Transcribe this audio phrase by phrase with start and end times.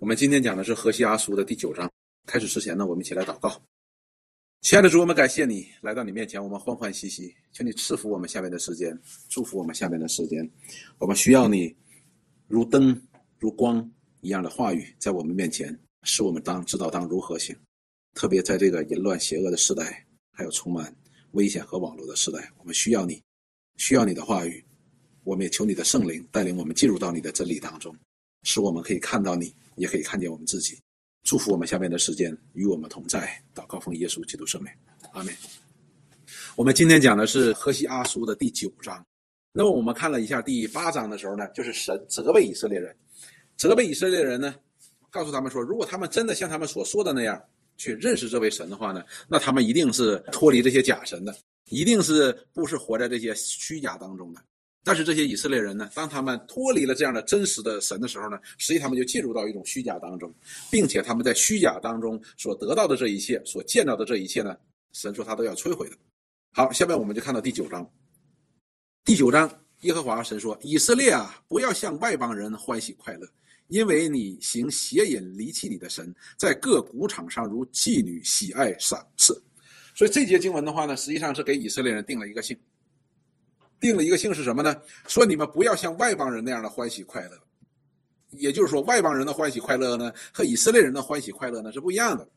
[0.00, 1.90] 我们今天讲的是河西阿书的第九章。
[2.24, 3.60] 开始之前呢，我们一起来祷告。
[4.60, 8.96] 亲爱的主，我们感谢你来到你面前，我们欢欢喜喜，求你赐福我们下面的时间，
[9.28, 10.48] 祝福我们下面的时间。
[10.98, 11.74] 我们需要你
[12.46, 12.96] 如灯
[13.38, 13.90] 如光
[14.20, 17.56] 一样的话语在我们面前，使我们当知道当如何行。
[18.14, 20.94] 特别在这个淫乱邪恶的时代，还有充满
[21.32, 23.20] 危险和网络的时代，我们需要你，
[23.78, 24.64] 需要你的话语。
[25.24, 27.92] 我们也求你的圣灵带领我们进入到你的真理当中，
[28.44, 29.52] 使我们可以看到你。
[29.78, 30.78] 也可以看见我们自己，
[31.22, 33.28] 祝福我们下面的时间与我们同在。
[33.54, 34.72] 祷告奉耶稣基督圣名，
[35.12, 35.34] 阿门。
[36.56, 39.04] 我们今天讲的是何西阿书的第九章。
[39.52, 42.94] 那么我们看了一下第八章的时候呢，就是神责备以色列人，
[43.56, 44.54] 责备以色列人呢，
[45.10, 47.42] 告诉他们说，如果他们真的像他们所说的那样
[47.76, 51.34] 去认识这位神的话呢，那他们一定是脱离这些假神的，
[51.70, 54.40] 一定是不是活在这些虚假当中的。
[54.88, 60.34] 但是这些以色列人呢，当他们脱离了这样的真实的神的时候呢，实际他们就进入到一种虚假当中，
[60.70, 64.56] 并且他们在虚假当中所得到的这一切、所见到的这一切呢，
[64.94, 65.96] 神说他都要摧毁的。
[66.52, 67.86] 好，下面我们就看到第九章。
[69.04, 69.46] 第九章，
[69.82, 73.28] 耶和华神说：“以色列啊，不要向外邦人欢喜快乐，
[73.66, 79.38] 因为你行邪淫，离弃你的神，在各谷场上如妓女喜爱赏赐。”
[79.94, 82.58] 所以这节经文的话呢，实际上是给以色列人定了一个性。
[83.80, 84.74] 定了一个性是什么呢？
[85.06, 87.38] 说你们不要像外邦人那样的欢喜快乐，
[88.30, 92.28] 也就是说，外邦人的欢喜快乐呢，和以色列人的欢喜快乐呢是不一样的。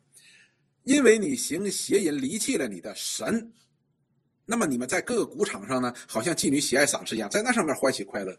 [0.84, 3.52] 因为你行邪淫，离弃了你的神，
[4.46, 8.36] 那么你们在各个谷场上呢，好像妓女喜爱赏赐一样，在那上面欢喜快乐。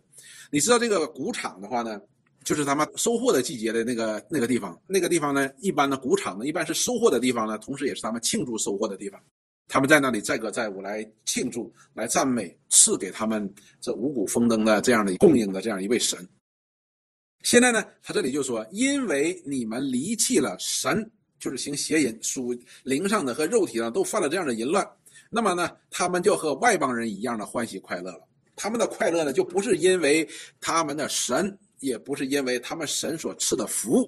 [0.51, 2.01] 你知道这个谷场的话呢，
[2.43, 9.21] 就是他们收获的季节的那个那个地方，那个地方呢，一般的谷场呢，一般是收获的地方呢，同时也是他们庆祝收获的地方。
[9.73, 16.29] 他们在那里载歌载舞来庆祝，来赞美赐给他们这五谷丰登的这样的供应的这样一位神。
[17.43, 24.87] 现在呢，他这里就说，因为你们离弃了神，就是行邪淫，属灵上的和肉体上都犯了这样的淫乱，
[25.31, 28.29] 那么呢，他们就和外邦人一样的欢喜快乐了。
[28.55, 30.29] 他们的快乐呢，就不是因为
[30.61, 34.07] 他们的神，也不是因为他们神所赐的福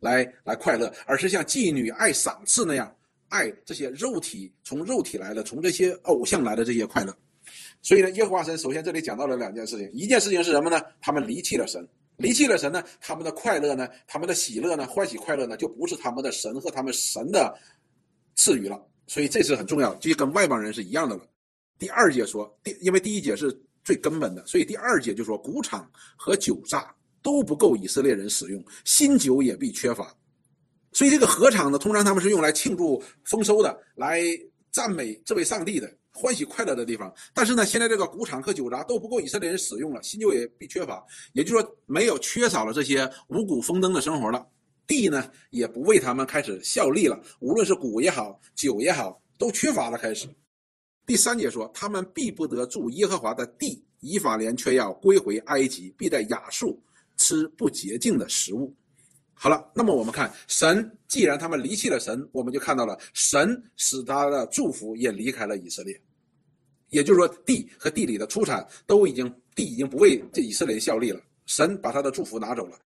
[0.00, 2.94] 来来快乐，而是像妓女爱赏赐那样。
[3.28, 7.16] 爱这些肉体从肉体来的，从这些偶像来的这些快乐，
[7.82, 10.80] 所以呢，耶和华神首先这里讲到了两件事情，一件事情是什么呢？
[11.00, 11.86] 他们离弃了神，
[12.16, 17.56] 离弃了神呢，他们的快乐呢，他们的喜乐呢，欢喜快乐呢，就不是他们的神和他们神的
[18.34, 21.28] 赐予了，所以这是很重要，就跟外邦人是一样的了。
[21.78, 23.54] 第二节说，第因为第一节是
[23.84, 30.14] 最根本的，所以第二节就说，谷场和酒榨都不够以色列人使用，新酒也必缺乏。
[30.96, 34.22] 所以这个禾场呢，通常他们是用来庆祝丰收的，来
[34.72, 37.14] 赞美这位上帝的，欢喜快乐的地方。
[37.34, 41.04] 但是呢，现在这个谷场和酒闸都不够以色列人使用了，新酒也必缺乏，
[41.34, 44.46] 也就是说没有缺少了这些五谷丰登的生活了。
[44.86, 50.26] 地呢，也不为他们开始效力了，无论是谷也好，酒也好，都缺乏了开始。
[51.04, 56.82] 第三节说，他们必不得住耶和华的地，以法莲却要归回埃及，必在亚述
[57.18, 58.74] 吃不洁净的食物。
[59.38, 66.00] 好了，那么我们看神，既然他们离弃了神，我们就看到了神使他的祝福也离开了以色列，
[66.88, 72.78] 也就是说，地和地里的出产都已经地已经不为这以色列效力了，神把他的祝福拿走了。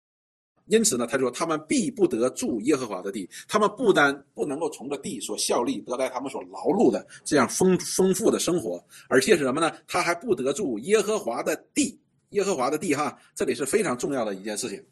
[0.69, 9.71] 因此呢，他说他们必不得住耶和华的地，他们不单不能够从这地所效力得来他们所劳碌的这样丰丰富的生活，而且是什么呢？
[9.87, 14.83] 他还不得住耶和华的地，耶和华的地哈，这里是非常重要的一件事情。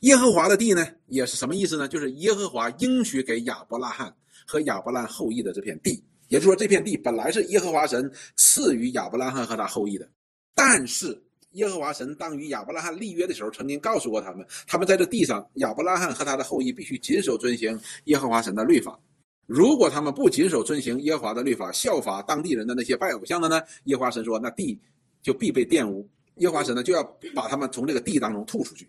[0.00, 1.86] 耶和华的地呢，也是什么意思呢？
[1.86, 4.14] 就是耶和华应许给亚伯拉罕
[4.46, 10.08] 和亚伯拉罕后裔的这片地，也就是说，这片地本来是耶和华神赐予亚伯拉罕和他后裔的。
[10.54, 11.22] 但是，
[11.52, 18.98] 耶和华神当与亚伯拉罕立约的时候，曾经告诉过他们，他们在这地上，亚伯拉罕和他的后裔必须谨守遵行耶和华神的律法。
[19.46, 23.60] 如果他们不谨守遵行耶和华的律法，效法当地人的那些拜偶像的呢？
[23.84, 24.80] 耶和华神说，那地
[25.22, 27.02] 就必被玷污，耶和华神呢就要
[27.34, 28.88] 把他们从这个地当中吐出去。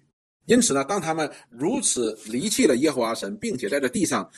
[0.52, 4.30] 因此呢，当他们如此离弃了耶和华神，并且在这地上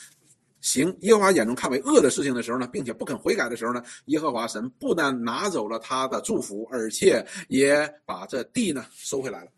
[0.60, 9.50] 行耶和华眼中看为恶的事情的时候呢，并且不肯悔改的时候呢，耶和华神不但拿走了他的祝福，而且也把这地呢收回来了。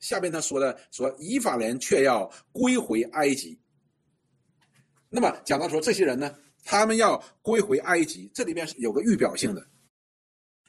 [0.00, 3.56] 下边他说的说，以法莲却要归回埃及。
[5.08, 6.34] 那么讲到说这些人呢，
[6.64, 9.64] 他们要归回埃及，这里边是有个预表性的。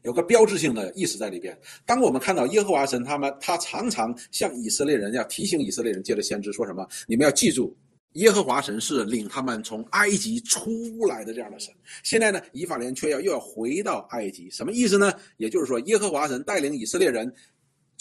[0.03, 1.57] 有个标志性的意思在里边。
[1.86, 6.88] 当我们看到耶和华神他们，他常常向以色列人要提醒以色列人，借着先知说什么？
[7.07, 7.75] 你们要记住，
[8.13, 10.69] 耶和华神是领他们从埃及出
[11.07, 11.74] 来的这样的神。
[12.03, 15.13] 现在呢，以法莲却要又要回到埃及，什么意思呢？
[15.38, 17.31] 也就是说，耶和华神带领以色列人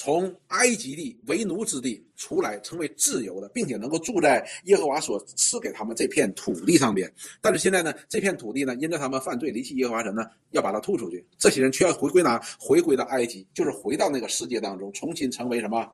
[0.02, 7.12] 从埃及地为奴之地出来，成为自由的，并且能够住在耶和华所赐给他们这片土地上边。
[7.42, 11.22] 但是现在呢，这片土地呢，因着他们犯罪离弃耶和华神呢，要把它吐出去。
[11.38, 12.40] 这些人却要回归哪？
[12.58, 15.86] 回归到埃及，就是回到那个世界当中，重新成为什么？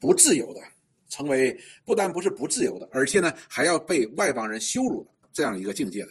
[0.00, 0.60] 不自由的，
[1.08, 6.10] 成为不单不是不自由的，而且呢，还要被外邦人羞辱的这样一个境界的。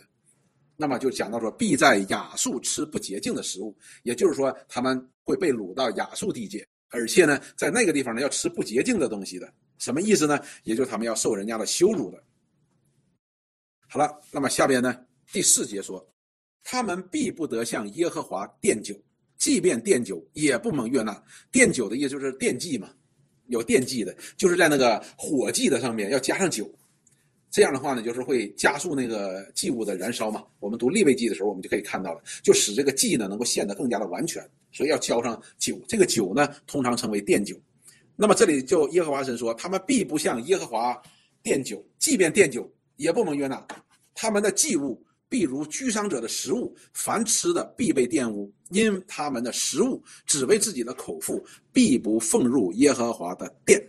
[0.77, 6.65] 那么就讲到说，必在亚述吃不洁净的食物，也就是说，他们会被掳到亚述地界。
[6.91, 10.39] 而且呢，在那个地方呢，要吃不洁净的东西的，什么意思呢？
[10.63, 12.21] 也就是他们要受人家的羞辱的。
[13.87, 14.95] 好了，那么下边呢，
[15.31, 16.05] 第四节说，
[16.63, 18.93] 他们必不得向耶和华奠酒，
[19.37, 21.23] 即便奠酒，也不蒙悦纳。
[21.51, 22.89] 奠酒的意思就是奠祭嘛，
[23.47, 26.69] 有奠祭的，就是在那个火祭的上面要加上酒。
[27.49, 30.45] 这样的话呢，就是会加速那个祭物的燃烧嘛。
[30.59, 34.41] 我们读立位祭的时候，我们就可以看到了，就使这个祭呢能够献得更加的完全。
[34.71, 37.55] 所以要浇上酒，这个酒呢通常称为奠酒。
[38.15, 41.01] 那么这里就耶和华神说，他们必不向耶和华
[41.43, 43.65] 奠酒，即便奠酒也不能悦纳。
[44.13, 51.43] 他们的祭物必如居丧者的食物，凡吃的必被玷污，因他们的食物只为自己的口腹，
[51.73, 53.81] 必不奉入耶和华的殿。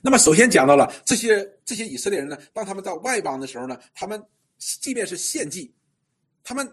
[0.00, 4.22] 那么，首先讲到了这些这些以色列人呢，当他们到外邦的时候呢，他们
[4.56, 5.70] 即便是献祭，
[6.42, 6.66] 他们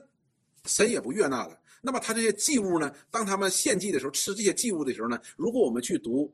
[0.65, 1.59] 神也不悦纳的。
[1.87, 6.29] 那么他这些祭物呢，当他们献祭的时候，吃这些祭物的时候呢，如果我们去读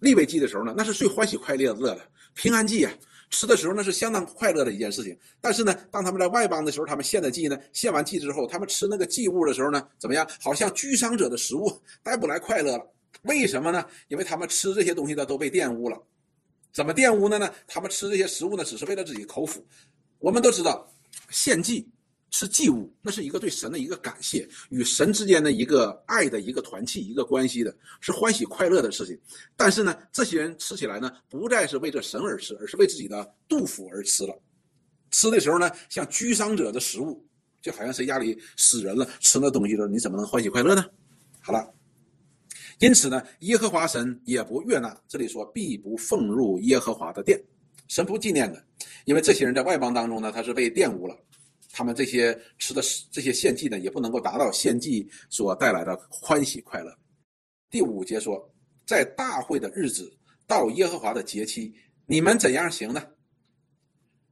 [0.00, 2.00] 立位记的时候呢，那是最欢喜快乐的
[2.34, 2.92] 平安祭啊，
[3.30, 5.16] 吃的时候那是相当快乐的一件事情。
[5.40, 10.28] 但是呢，当他们在外邦的时候，他们献的祭呢，献完祭之后，他们吃那个祭物的时候呢，怎么样？
[10.40, 11.70] 好像居丧者的食物，
[12.02, 12.84] 带不来快乐了。
[13.22, 13.86] 为什么呢？
[14.08, 15.96] 因为他们吃这些东西呢，都被玷污了。
[16.72, 17.48] 怎么玷污的呢？
[17.68, 19.64] 他们吃这些食物呢，只是为了自己口腹。
[20.18, 20.92] 我们都知道，
[21.30, 21.88] 献祭
[22.30, 29.18] 是祭物，那是一个对神的一个感谢，与神之间的一个爱的一个团契、一个关系的，是欢喜快乐的事情。
[29.56, 34.38] 但是呢，这些人吃起来呢，不再是为这神而吃，而是为自己的肚腹而吃了。
[35.10, 37.26] 吃的时候呢，像居丧者的食物，
[37.62, 40.84] 就好像谁家里死人了，吃那东西的时候，你怎么能欢喜快乐呢？
[41.40, 41.74] 好了。
[42.80, 44.96] 因此呢，耶和华神也不悦纳。
[45.08, 47.42] 这里说必不奉入耶和华的殿，
[47.88, 48.64] 神不纪念的，
[49.04, 51.18] 因为这些人在外邦当中呢，他是被玷污了，
[51.78, 56.92] 他们这些吃的这些献祭呢，也不能够达到献祭所带来的欢喜快乐。
[57.70, 58.52] 第五节说，
[58.84, 60.12] 在大会的日子，
[60.44, 61.72] 到耶和华的节期，
[62.04, 63.00] 你们怎样行呢？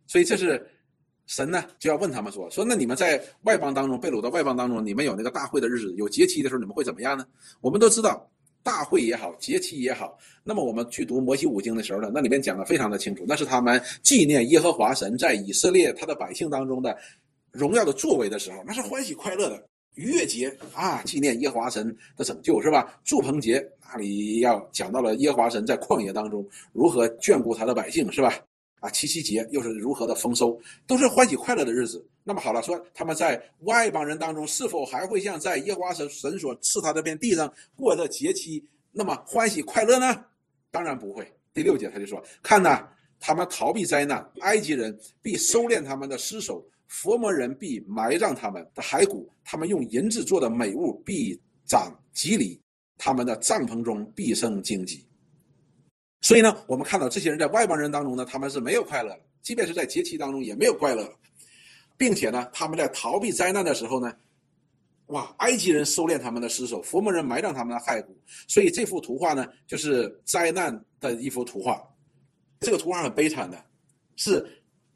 [0.09, 0.69] 所以这是
[1.27, 7.25] 神呢就要问他们说：说那你们在外邦当中被掳到外邦当中，你们有那个大会的日子，有节期的时候，你们会怎么样呢？
[7.61, 8.29] 我们都知道。
[8.63, 16.99] 大会也好，节期也好，那么我们去读摩西五经的时候呢，那里面讲的非常的清楚，那是他们纪念耶和华神在以色列他的百姓当中的
[17.57, 23.01] 荣耀的作为的时候，那是欢喜快乐的逾越节啊，纪念耶和华神的拯救是吧？
[23.05, 28.39] 祝棚节那里要讲到了耶和华神在旷野当中如何眷顾他的百姓是吧？
[28.81, 32.07] 啊，七夕节又是如何的丰收，都是欢喜快乐的日子。
[32.23, 38.63] 那么好了，说他们在外邦人当中是否还会像在耶和华神神所赐他这片地上过的节期
[38.93, 40.25] 那么欢喜快乐呢？
[40.71, 41.27] 当然不会。
[41.55, 42.87] 第六节他就说：“看呐，
[43.19, 52.61] 他们逃避灾难，埃及人必收敛他们的尸首，佛魔人必埋葬他们的骸骨，他们用银子做的美物必长吉利，
[52.97, 55.07] 他们的帐篷中必生荆棘。”
[56.23, 61.09] 所以呢，我们看到这些人在外邦人当中呢，他们是没有快乐的，即便是在节期当中也没有快乐，
[61.97, 64.13] 并且呢，他们在逃避灾难的时候呢，
[65.07, 68.17] 哇，埃及人收敛他们的尸首，佛摩人埋葬他们的骸骨，
[68.49, 71.81] 所以这幅图画呢，就是灾难的一幅图画。
[72.61, 73.63] 这个图画很悲惨的，
[74.17, 74.45] 是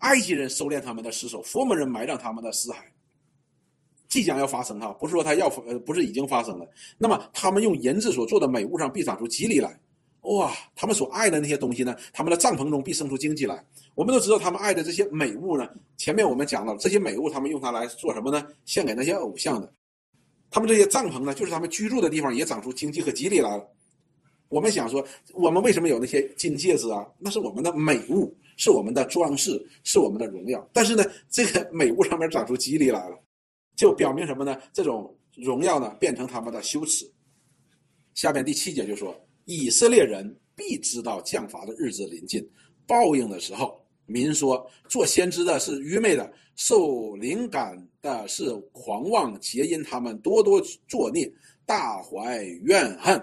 [0.01, 2.77] 埃及人收敛他们的尸首，佛门人埋葬他们的尸骸，
[4.09, 6.67] 即将要发生哈，不是说他要呃，不是已经发生了。
[6.99, 9.79] 那么他们用银子所做的美物上必长出吉利来。
[10.23, 11.97] 哇，他们所爱的那些东西呢？
[12.13, 13.65] 他们的帐篷中必生出荆棘来。
[13.95, 15.67] 我们都知道，他们爱的这些美物呢。
[15.97, 18.47] 前面我们讲到了，这些美物他们用它来做什么呢？
[18.67, 19.73] 献给那些偶像的。
[20.51, 23.67] 他们这些帐篷呢，就是他们居住的地方，也长出荆棘和吉利来了。
[24.51, 25.03] 我们想说，
[25.33, 27.07] 我们为什么有那些金戒指啊？
[27.19, 30.69] 那是我们的美物，是我们的装饰，是我们的荣耀。
[30.73, 33.19] 但是呢，这个 美物上面长出肌理来了，
[33.77, 34.61] 就表明什么呢？
[34.73, 37.11] 这种荣耀呢，变成他们的羞耻。
[38.15, 39.19] 下面第七节就说。
[39.47, 42.47] 以色列人必知道降罚的日子临近，
[42.87, 51.29] 报应的时候，民说做先知的是愚昧的，受灵感的是狂妄，皆因他们多多作孽，
[51.67, 53.21] 大怀怨恨。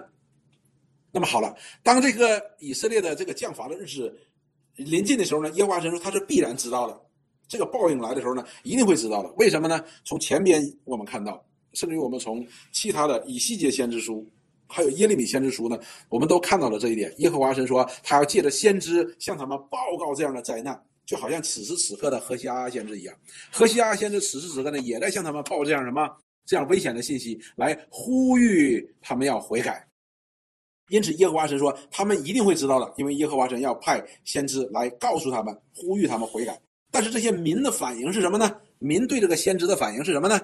[1.10, 4.14] 那么好了，当这个以色列的这个降罚的日子
[4.76, 7.00] 临近的时候呢，耶和华神说他是必然知道的，
[7.48, 9.32] 这个报应来的时候呢，一定会知道的。
[9.38, 9.82] 为什么呢？
[10.04, 14.26] 从前边我们看到，甚至于我们从其他的以西结先知书。
[14.70, 15.78] 还有耶利米先知书呢，
[16.10, 17.10] 我们都看到了这一点。
[17.18, 23.16] 耶和华神说，他要借着先知向他们报告这样的灾难，就好像此时此刻的何西阿先知一样。
[23.50, 26.06] 何西阿先知此时此刻呢，也在向他们报这样什么
[26.44, 29.87] 这样危险的信息，来呼吁他们要悔改。
[30.88, 36.60] 因此，耶和华神说，他们一定会知道的，因为耶和华神要派先知来告诉他们，呼吁他们悔改。
[36.90, 38.56] 但是这些民的反应是什么呢？
[38.78, 40.40] 民对这个先知的反应是什么呢？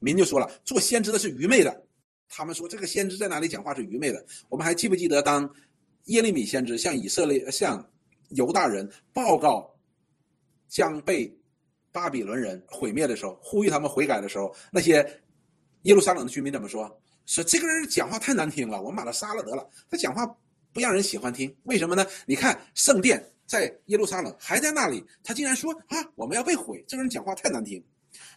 [0.00, 1.84] 民就说了，做先知的是愚昧的。
[2.28, 4.24] 他们说这个先知在哪里讲话是愚昧的。
[4.48, 5.48] 我们还记不记得，当
[6.06, 7.88] 耶利米先知向以色列、向
[8.30, 9.72] 犹大人报告
[10.68, 11.32] 将被
[11.92, 14.96] 巴比伦人毁灭的时候，呼吁他们悔改的时候，那些
[15.82, 16.90] 耶路撒冷的居民怎么说？
[17.26, 19.68] 说这个人讲话太难听了，我们把他杀了得了。
[19.90, 20.26] 他讲话
[20.72, 22.06] 不让人喜欢听，为什么呢？
[22.26, 27.82] 你看圣殿在耶路撒冷还在那里，他竟然说啊，我们要被毁，这个人讲话太难听。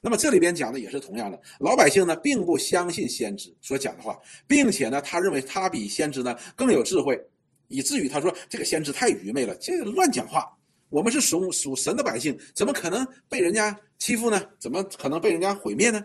[0.02, 4.18] 那么这里边讲的也是同样的，老百姓呢并不相信先知所讲的话，
[4.48, 7.20] 并且呢他认为他比先知呢更有智慧，
[7.68, 10.52] 以至于他说这个先知太愚昧了，这个乱讲话。
[10.90, 14.42] 我们是属属神的百姓，怎么可能被人家欺负呢？
[14.58, 16.02] 怎么可能被人家毁灭呢？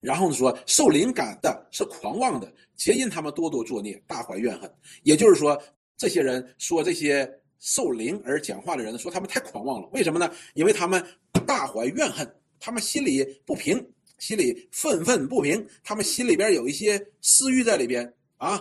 [0.00, 4.72] 然后呢说，受灵感的是狂妄的，皆因他们多多作孽，大怀怨恨。
[5.02, 5.62] 也就是说，
[5.96, 9.88] 这些人说这些受灵而讲话的人说他们太狂妄了。
[9.92, 10.32] 为什么呢？
[10.54, 11.04] 因为他们
[11.46, 12.26] 大怀怨恨，
[12.58, 13.86] 他们心里不平，
[14.18, 18.58] 心里愤愤不平，他们心里边有一些私欲在里边啊，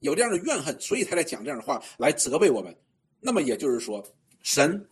[0.00, 2.76] 有这样的怨恨，所以才来讲这样的话来责备我们。
[3.20, 4.04] 那么也就是说，
[4.42, 4.84] 神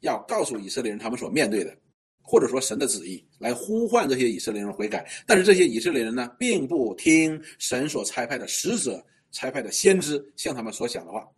[0.00, 1.74] 要告诉以色列人他们所面对的。
[2.30, 11.28] 或者说神的旨意来呼唤这些以色列人悔改，但是这些以色列人呢，并不听神所差派的使者、差派的先知向他们所讲的话，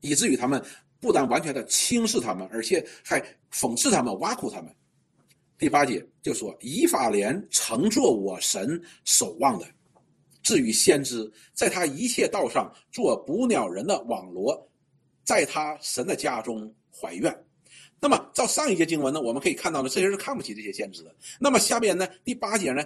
[0.00, 0.60] 以至于他们
[0.98, 4.74] 不但完全的轻视他们，而且还讽刺他们、挖苦他们。
[5.56, 9.66] 第八节就说：“以法莲乘坐我神守望的，
[10.42, 14.68] 至于先知，在他一切道上做捕鸟人的网罗，
[15.22, 17.32] 在他神的家中怀怨。”
[18.00, 21.14] 那么，照上一节经文呢，我们可以看到呢，这些人是看不起这些先知的。
[21.38, 22.82] 那么下边呢，第八节呢，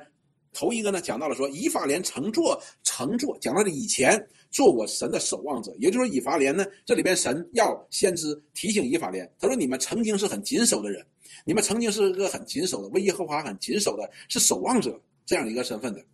[0.52, 11.06] 头一个呢讲到了说，以法莲乘坐乘坐，讲到了以前做我神的守望者，也就是说，以法莲呢，这里边神要先知提醒以法莲，他说你们曾经是很谨守的人，
[11.44, 16.04] 你们曾经是一个很谨守的，为耶和华很谨守的，是守望者这样一个身份的。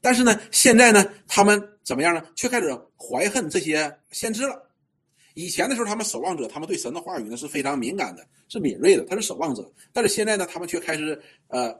[0.00, 2.24] 但是呢，现在呢，他们怎么样呢？
[2.36, 4.70] 却开始怀恨这些先知了。
[5.34, 9.72] 以前的时候，他们守望者，他们对神的话语呢是非常敏感的，是敏锐的，他是守望者。
[9.92, 11.74] 但是现在呢，他们却开始呃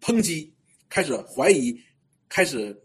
[0.00, 0.52] 抨击，
[0.88, 1.78] 开始怀疑，
[2.28, 2.76] 开始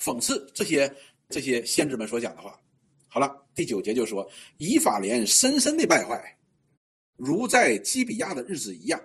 [0.00, 0.92] 讽刺这些
[1.28, 2.58] 这些先知们所讲的话。
[3.06, 6.36] 好了，第九节就说：以法莲深深的败坏，
[7.16, 9.00] 如在基比亚的日子一样，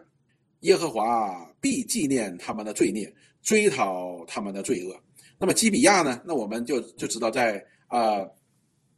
[0.61, 4.99] 耶和华必纪念他们的罪孽，追讨他们的罪恶。
[5.37, 6.19] 那么基比亚呢？
[6.25, 8.27] 那我们就就知道在啊。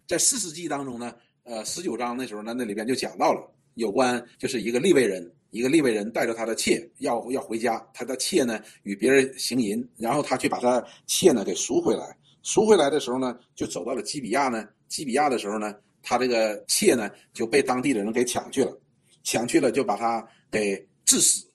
[0.09, 1.13] 在四世纪当中呢，
[1.43, 18.75] 呃，十九章那时候呢，那里边就讲到了有关，就是一个利未人，一个利未人带着他的妾要要回家，他的妾呢与别人行淫，然后他去把他妾呢给赎回来，赎回来的时候呢，就走到了基比亚呢，基比亚的时候呢，他这个妾呢就被当地的人给抢去了，
[19.21, 21.45] 抢去了就把他给致死，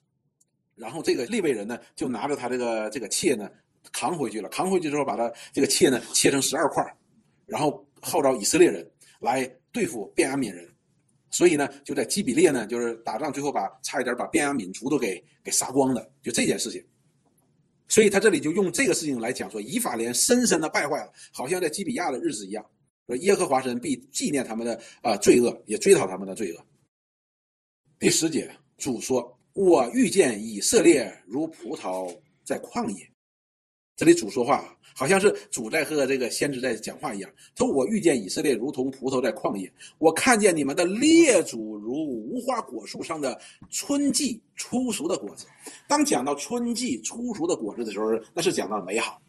[0.75, 3.49] 然后这个利未人呢就拿着他这个这个妾呢
[3.91, 6.81] 扛回去了，扛回去之后把他这个妾呢切成十二块，
[7.45, 7.84] 然后。
[8.05, 10.69] 号召以色列人来对付便雅悯人，
[11.31, 16.81] 所以呢，就在基比列呢，就是打仗，最后把差一点把便雅悯族都给给杀光的，就这件事情。
[17.87, 22.65] 所以他这里就用这个事情来讲说，以法莲深深的败坏了，好像在基比亚的日子一样。
[23.07, 26.65] 说耶和华神必纪念他们的啊罪恶，也追讨他们的罪恶。
[27.99, 33.07] 第十节，主说：“我遇见以色列如葡萄在旷野。”
[33.95, 37.31] 这里主说话，好像是主在和这个先知在讲话一样。
[37.57, 45.45] 说：“我遇见以色列如同葡萄在旷野，我看见你们的列祖如无花果树上的春季初熟的果子。”
[45.87, 49.21] 当讲到春季初熟的果子的时候，那是讲到美好。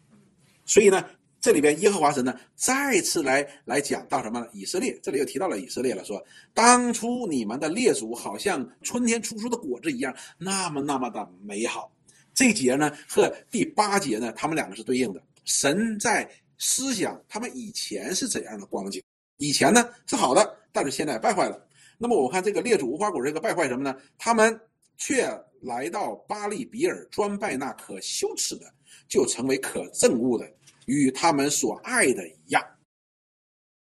[0.64, 1.04] 所以呢，
[1.40, 4.44] 这里边耶和华神呢再次来来讲到什么？
[4.52, 6.20] 以色列，这里又提到了以色列了，说
[6.52, 11.88] ：“当初你们的列祖好像春天初熟的果子一样，那么那么的美好。”
[12.36, 15.22] 这节呢和第八节呢，他们两个是对应的。
[15.46, 19.02] 神在思想他们以前是怎样的光景？
[19.38, 21.66] 以前呢是好的，但是现在败坏了。
[21.98, 23.96] 那么我看这个列祖无花果这个败坏什么呢？
[24.18, 24.60] 他们
[24.98, 25.26] 却
[25.62, 28.70] 来到巴利比尔专拜那可羞耻的，
[29.08, 30.46] 就成为可憎恶的，
[30.84, 32.62] 与他们所爱的一样。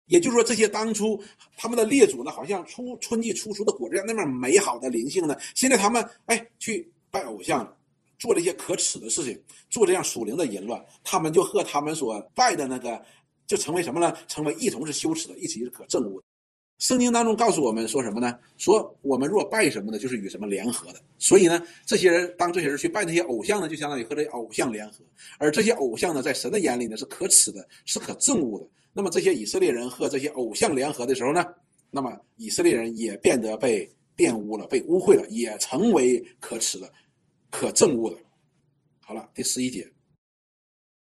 [0.06, 1.18] 也就是说，这些当初
[1.56, 7.75] 他们的列祖呢，好像出春季初熟的果子样那么美好的灵性呢，现在他们哎去拜偶像了。
[8.23, 9.37] 做了一些可耻的事情，
[9.69, 13.02] 做这样属灵的淫乱，他们就和他们所拜的那个，
[13.49, 14.17] 就成为什么呢？
[14.29, 16.26] 成为一同是羞耻的，一起是可憎恶的。
[16.79, 18.38] 圣经当中告诉我们说什么呢？
[18.59, 21.00] 说我们若拜什么呢，就是与什么联合的。
[21.19, 24.99] 所以呢，这些人当这些人去拜那些偶像呢，就相当于和这些偶像联合。
[25.38, 28.69] 而这些偶像呢，在神的眼里呢是可耻的，是可憎恶的。
[28.93, 31.45] 那么这些以色列人和这些偶像联合的时候呢，
[31.91, 36.93] 那么以色列人也变得被玷污了，被污秽了，也成为可耻的、
[37.52, 38.16] 可憎恶的。
[38.99, 39.88] 好了，第十一节。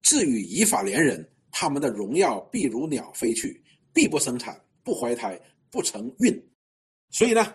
[0.04, 5.38] 至于以法莲人，他们的荣耀必如鸟飞去，必不生产，不怀胎。
[5.70, 6.34] 不成孕，
[7.12, 7.54] 所以呢，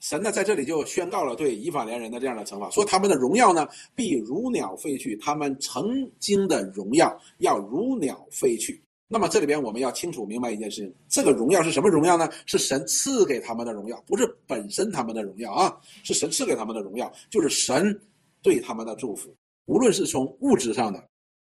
[0.00, 5.86] 神呢在这里就宣告了对以法莲人的这样的惩罚，说他们的荣耀呢必如鸟飞去，他们曾
[6.18, 8.82] 经的荣耀要如鸟飞去。
[9.06, 12.28] 那么这里边我们要清楚明白一件事情，这个荣耀是什么荣耀呢？
[12.44, 17.98] 是神赐给他们的荣耀，不是本身他们的荣耀啊，是神赐给他们的荣耀，就是神
[18.44, 21.08] 对他们的祝福，无论是从物质上的，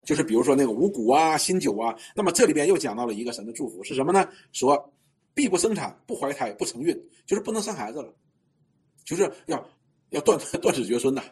[0.04, 4.28] 就是比如说那个五谷啊、新酒啊，那么这里边又讲到了一个神的祝福是什么呢？
[4.52, 4.92] 说。
[5.32, 6.92] 必不生产，不怀胎，不成孕，
[7.24, 8.12] 就是不能生孩子了，
[9.04, 9.64] 就是要
[10.10, 11.22] 要断 断子绝孙的。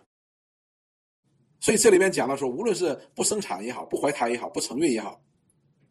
[1.59, 5.21] 所以这里边讲了说，无论是不生产也好，不怀胎也好，不成孕也好，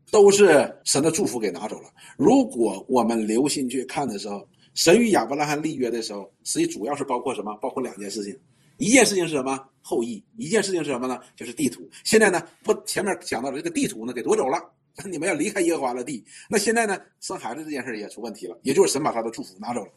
[0.10, 1.90] 都是神的祝福给拿走了。
[2.18, 7.54] 如果我们留心去看的时候，神与亚伯拉罕立约的时候，实际主要是包括什么？
[7.58, 8.40] 包括两件事情，
[8.78, 9.60] 一件事情是什么？
[9.82, 11.20] 后裔；一件事情是什么呢？
[11.36, 11.90] 就是地图。
[12.04, 14.58] 现在呢，不前面讲到的这个地图呢，给夺走了。
[15.06, 17.00] 你们要离开耶和华的地，那现在呢？
[17.20, 19.92] 生孩子这件事也出问题了，也就是神把他的祝福拿走了。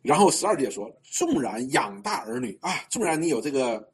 [0.00, 3.86] 然后十二节说：纵然养大儿女啊，纵然你有这个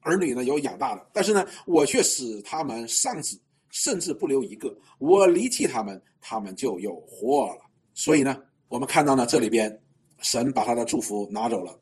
[0.00, 3.40] 儿女呢，有养大的，但是呢，我却使他们丧子，
[3.70, 4.76] 甚至不留一个。
[4.98, 7.62] 我离弃他们，他们就有祸了。
[7.94, 8.36] 所以呢，
[8.68, 9.80] 我们看到呢，这里边
[10.20, 11.80] 神把他的祝福拿走了，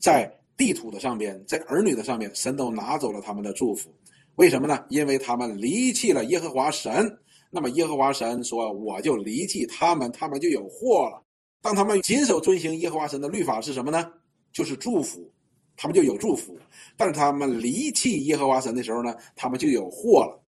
[0.00, 3.90] 在地土的上边，在儿女的上面，神都拿走了他们的祝福。
[4.34, 4.84] 为什么呢？
[4.90, 7.18] 因为他们离弃了耶和华神。
[7.50, 11.24] 那么耶和华神说：“我就离弃他们，他们就有祸了。
[11.62, 14.12] 当他们谨守遵行耶和华神的律法是什么呢？
[14.52, 15.32] 就是祝福，
[15.74, 16.58] 他们就有祝福。
[16.94, 20.44] 但是他们离弃耶和华神的时候呢，他们就有祸了。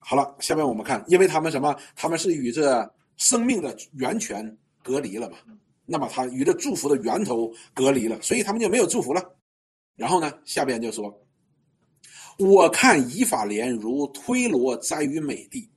[0.00, 1.74] 好了，下面我们看，因为他们什么？
[1.94, 5.38] 他们是与这生命的源泉隔离了嘛？
[5.86, 9.22] 那么他与这祝福的源头隔离了，所以他们就没有祝福了。
[9.94, 11.16] 然后呢，下边就说。”
[12.38, 15.70] 我看以法莲如推罗栽于美地，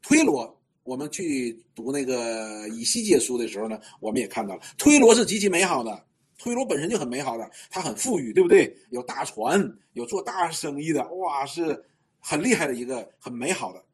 [0.00, 6.06] 推罗，我们去读那个以西结书的时候呢，我们也看到了，推罗是极其美好的，
[6.38, 8.72] 推罗本身就很美好的，它很富裕，对不对？
[8.90, 9.60] 有大船，
[9.94, 11.84] 有做大生意的，哇，是
[12.20, 13.84] 很厉害的一个很美好的。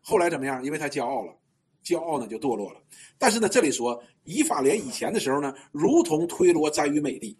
[0.00, 0.64] 后来怎么样？
[0.64, 1.32] 因为他骄傲了，
[1.84, 2.80] 骄傲呢就堕落了。
[3.18, 7.36] 但是呢，这里说以法莲以前的时候呢，如同推罗栽于美地。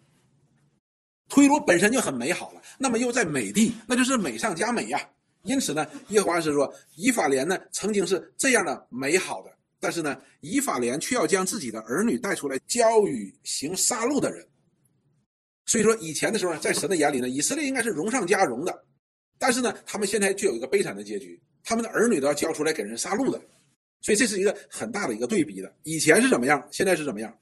[1.29, 5.09] 推罗本身就很美好了，那么又在美地，那就是美上加美呀。
[5.43, 9.49] 因此呢，耶和华是说，以法莲呢曾经是这样的美好的，
[9.79, 14.45] 但是呢，以法莲却要将自己的儿女带出来教育行杀戮的人。
[15.65, 18.85] 所以说，以前的时候，在神的眼里呢，以色列应该是荣上加荣的，
[19.39, 23.41] 但是呢，他们现在却有一个悲惨的结局，他们的儿女都要交出来给人杀戮的。
[24.01, 27.33] 所以这是一个很大的一个对比的，以前是怎么样，现在是怎么样。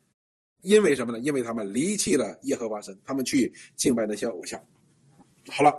[0.61, 1.19] 因为什么呢？
[1.19, 4.61] 因为他们离弃了耶和华神，他们去敬拜那些偶像。
[5.47, 5.73] 好了，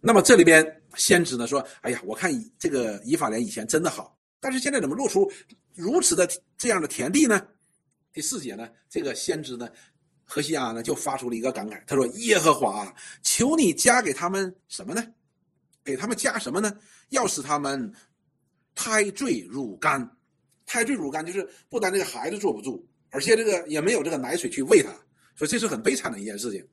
[0.00, 5.32] 那么这里边先知呢说：“哎呀，我看这个以法莲以前真的好，但是现在怎么露出
[5.74, 7.40] 如此的这样的田地呢？”
[8.12, 9.66] 第四节呢，这个先知呢，
[10.26, 15.02] 何西阿呢就发出了一个感慨，他说：“耶和华，求你加给他们什么呢？
[15.82, 16.70] 给他们加什么呢？
[17.08, 17.90] 要使他们
[18.82, 20.10] 胎坠乳干，
[20.64, 24.88] 胎坠乳干就是不单这个孩子坐不住。”而且这个也没有这个奶水去喂他，
[25.36, 26.66] 所以这是很悲惨的一件事情。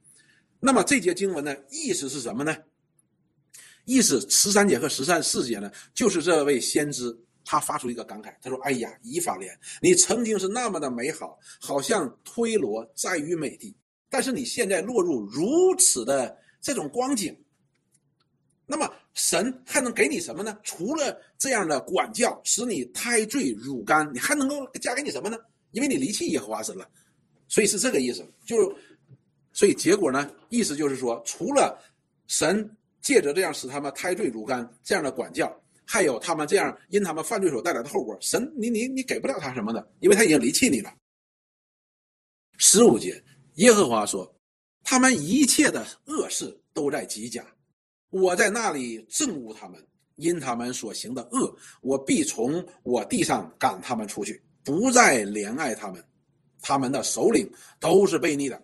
[0.59, 2.55] 那么这节经文的意思是什么呢？
[3.83, 13.75] 意思十三节和十三四节呢，就是这位先知他发出一个感慨，他说：“哎呀，以法莲，你曾经是那么的美好，好像推罗在于美地，
[14.09, 17.35] 但是你现在落入如此的这种光景。
[18.69, 20.59] 那么神还能给你什么呢？
[20.61, 25.37] 除了这样的管教，使你胎坠乳干，你还能够加给你什么呢？”
[25.71, 26.89] 因为你离弃耶和华神了，
[27.47, 28.25] 所以是这个意思。
[28.45, 28.55] 就，
[29.53, 31.77] 所以结果呢，意思就是说，除了
[32.27, 32.69] 神
[33.01, 35.53] 借着这样使他们胎坠乳干这样的管教，
[35.85, 40.93] 还有他们这样因他们犯罪所带来的后果，神你你你给不了他什么的，因为他已经离弃你了。
[42.57, 43.23] 十五节，
[43.55, 44.35] 耶和华说
[44.83, 47.45] ：“他们一切的恶事都在极甲，
[48.09, 49.81] 我在那里憎恶他们，
[50.15, 56.03] 因他们所行的恶，我必从我地上赶他们出去。”不再怜爱他们，
[56.61, 58.61] 他们的首领都是悖逆的。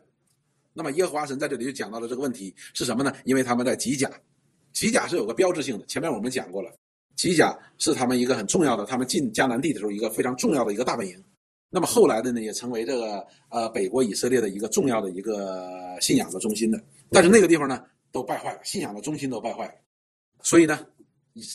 [0.73, 3.13] 那么耶和华神在这里就讲到了这个问题是什么呢？
[3.23, 4.11] 因为他们在吉甲，
[4.73, 6.69] 吉甲是有个标志性的，前面我们讲过了，
[7.15, 11.23] 吉甲是他们一个很重要的，他们进迦南地的时候一个非常重要的一个大本营。
[11.69, 16.77] 那么后来的呢，也成为这个呃北国以色列的一个重要的一个信仰的中心的。
[17.11, 17.81] 但是那个地方呢，
[18.13, 19.73] 都败坏了，信仰的中心都败坏了。
[20.41, 20.85] 所以呢，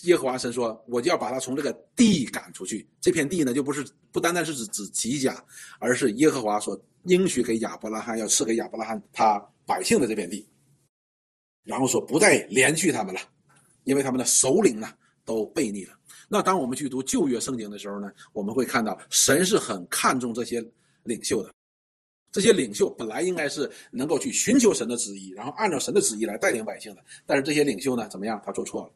[0.03, 2.87] 耶和华神说，我就要把他从这个地赶出去。
[3.01, 5.43] 这片地呢，就不是不单单是指指吉甲，
[5.79, 10.47] 而是耶和华所应许给亚伯拉罕要赐给亚伯拉罕他百姓的这片地。
[11.63, 13.21] 然后说不再连续他们了，
[13.85, 14.93] 因为他们的首领呢
[15.25, 15.95] 都背逆了。
[16.29, 20.61] 那当我们去读旧约圣经的时候呢，我们会看到神是很看重这些
[21.05, 21.55] 领袖的。
[22.31, 27.03] 这些领袖本来应该是能够去寻求神的旨意，然后按照神的旨意来带领百姓的。
[27.27, 28.41] 但是这些领袖呢，怎么样？
[28.45, 28.91] 他做错了，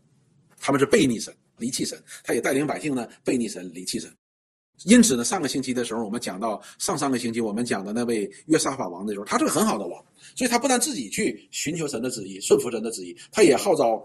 [0.58, 2.02] 他们是背逆神、离弃神。
[2.22, 4.10] 他也带领百姓呢背逆神、离弃神。
[4.84, 14.04] 因此呢，上个星期的时候，我们讲到上上个星期我们讲的那位约沙法王的时候，他是个很好的王，所以他不但自己去寻求神的旨意、顺服神的旨意，他也号召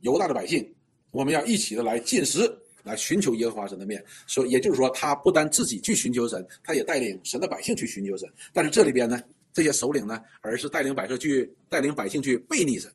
[0.00, 0.66] 犹大的百姓。
[1.10, 2.40] 我们要一起的来进食，
[2.86, 4.02] 来寻求耶和华神的面。
[4.26, 8.26] 所以也就是说，他不单自己去寻求神，他也带领神的百姓去寻求神。
[8.52, 9.20] 但是这里边呢，
[9.52, 12.90] 这些首领呢，而是带领百姓去带领百姓去背逆神。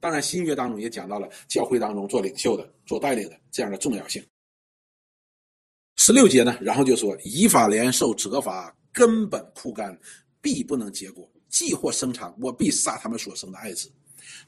[0.00, 4.22] 当然，新约当中也讲到了教会当中做领袖的、做带领的这样的重要性。
[5.96, 9.98] 十六节呢，然后就说以法莲受责罚，根本枯干，
[10.42, 13.90] 必不能结果，既或生长，我必杀他们所生的爱子。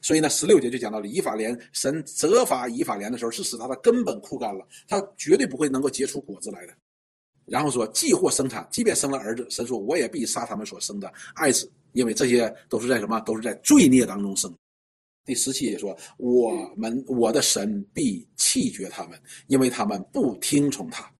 [0.01, 6.73] 所以呢，十六节就讲到了以法莲，神责罚以法莲的时候，是使他的根本枯干了，他绝对不会能够结出果子来的。
[7.45, 13.19] 然后说，既或生产，即便生了儿子，神说我也必杀他们所生的爱子，因为这些都是在什么？
[13.21, 14.53] 都是在罪孽当中生。
[15.25, 21.11] 第十七节说，我们我的神必弃绝他们，因为他们不听从他，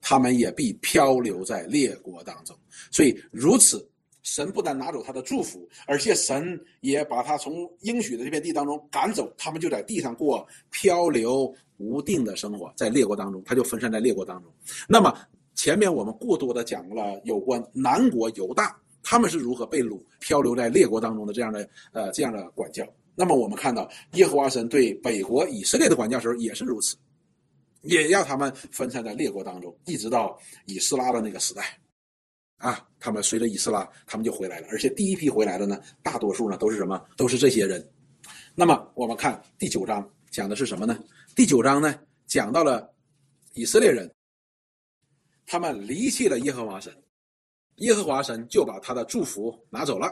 [0.00, 2.56] 他们也必漂流在列国当中。
[2.90, 3.88] 所以如此。
[4.26, 14.52] 神不但拿走他的祝福，而且神也把他从应许的这片地当中赶走，他们就在地上过漂流无定的生活，在列国当中，他就分散在列国当中。
[14.88, 15.16] 那么
[15.54, 22.84] 前面我们过多的讲了有关南国犹大他们是如何被掳漂流在列国当中的这样的呃这样的管教。
[23.14, 26.96] 那么我们看到耶和华神对北国以色列的管教时候也是如此，
[27.82, 31.78] 也要他们分散在列国当中，一直到以斯拉的那个时代。
[32.58, 37.04] 啊，他们随着以斯拉，他们就回来了，而且第一批回来的呢，大多数呢都是什么？
[37.16, 37.86] 都是这些人。
[38.54, 40.98] 那么我们看第九章讲的是什么呢？
[41.34, 41.94] 第九章呢
[42.26, 42.90] 讲到了
[43.52, 44.10] 以色列人，
[45.44, 46.90] 他们离弃了耶和华神，
[47.76, 50.08] 耶和华神就把他的祝福拿走了，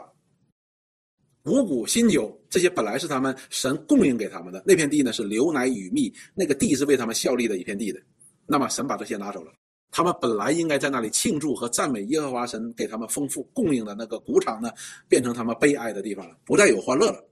[1.45, 7.99] 五谷新酒这些本来是他们神供应给他们的那片地呢，是流奶与蜜，那个地是为他们效力的一片地的，
[8.45, 9.51] 那么神把这些拿走了。
[9.97, 14.69] 他们本来应该在那里庆祝和赞美耶和华神给他们丰富供应的那个谷场呢，
[15.07, 17.25] 变成他们悲哀的地方了，不再有欢乐了。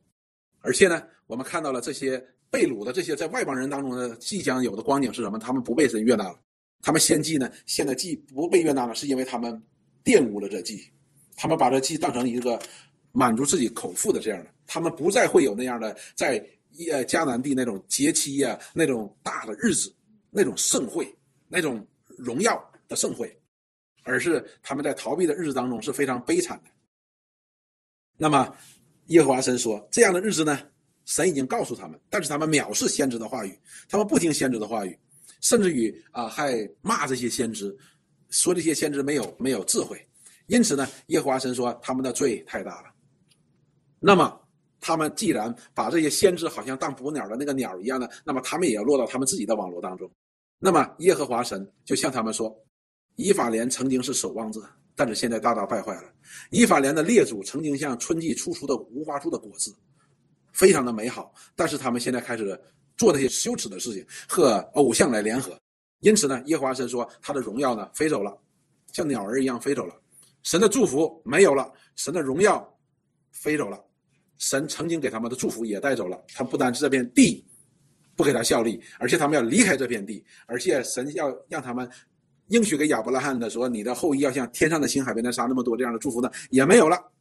[0.62, 5.38] 而且呢，我们看到了这些被掳的这些在外邦人当中的即将有的光景是什么？
[5.38, 6.39] 他们不被神悦纳了。
[6.82, 9.62] 他们献祭呢，现在祭不被悦纳了，是因为他们
[10.02, 10.89] 玷污了这祭，
[11.36, 12.58] 他们把这祭当成一个
[13.12, 16.38] 满足自己口腹的这样的，他们不再会有那样的在
[16.89, 19.93] 呃迦南地那种节期呀，那种大的日子，
[20.32, 21.13] 那种盛会，
[21.49, 21.86] 那种。
[22.17, 23.36] 荣耀的盛会，
[24.04, 26.69] 而是他们在逃避的日子当中是非常悲惨的。
[28.17, 28.56] 那么，
[29.08, 30.60] 耶和华神说：“这样的日子呢，
[31.06, 34.97] 神已经告诉他们，但是他们藐视先知的话语，他们不听先知的话语，
[35.41, 37.76] 甚至于啊，还骂这些先知，
[38.30, 39.99] 说这些先知没有没有智慧。
[40.47, 42.93] 因此呢，耶和华神说他们的罪太大了。
[43.99, 44.39] 那么，
[44.80, 50.10] 他们既然把这些先知好像当捕鸟的那个鸟一样的，那么他们也要落到他们自己的网络当中。”
[50.65, 52.58] 那么耶和华神就向他们说
[53.17, 54.62] ：“以法莲曾经是守望者，
[54.95, 56.04] 但是现在大大败坏了。
[56.52, 59.76] 以法莲的列祖曾经像春季初出的无花树的果子，
[60.54, 61.34] 非常的美好。
[61.54, 62.58] 但是他们现在开始
[62.95, 65.54] 做那些羞耻的事情，和偶像来联合。
[65.99, 68.34] 因此呢，耶和华神说他的荣耀呢飞走了，
[68.93, 69.93] 像鸟儿一样飞走了。
[70.43, 72.73] 神的祝福没有了，神的荣耀
[73.34, 73.84] 飞走了，
[74.38, 76.23] 神曾经给他们的祝福也带走了。
[76.34, 77.45] 他不单是这片地。”
[78.15, 81.89] 不给他效力，而且他们要离开这片地，而且神要让他们
[82.47, 87.12] 应许给亚伯拉罕的说：“你的后裔要像天上的星海边的沙那么多。”这样的祝福呢，也没有了。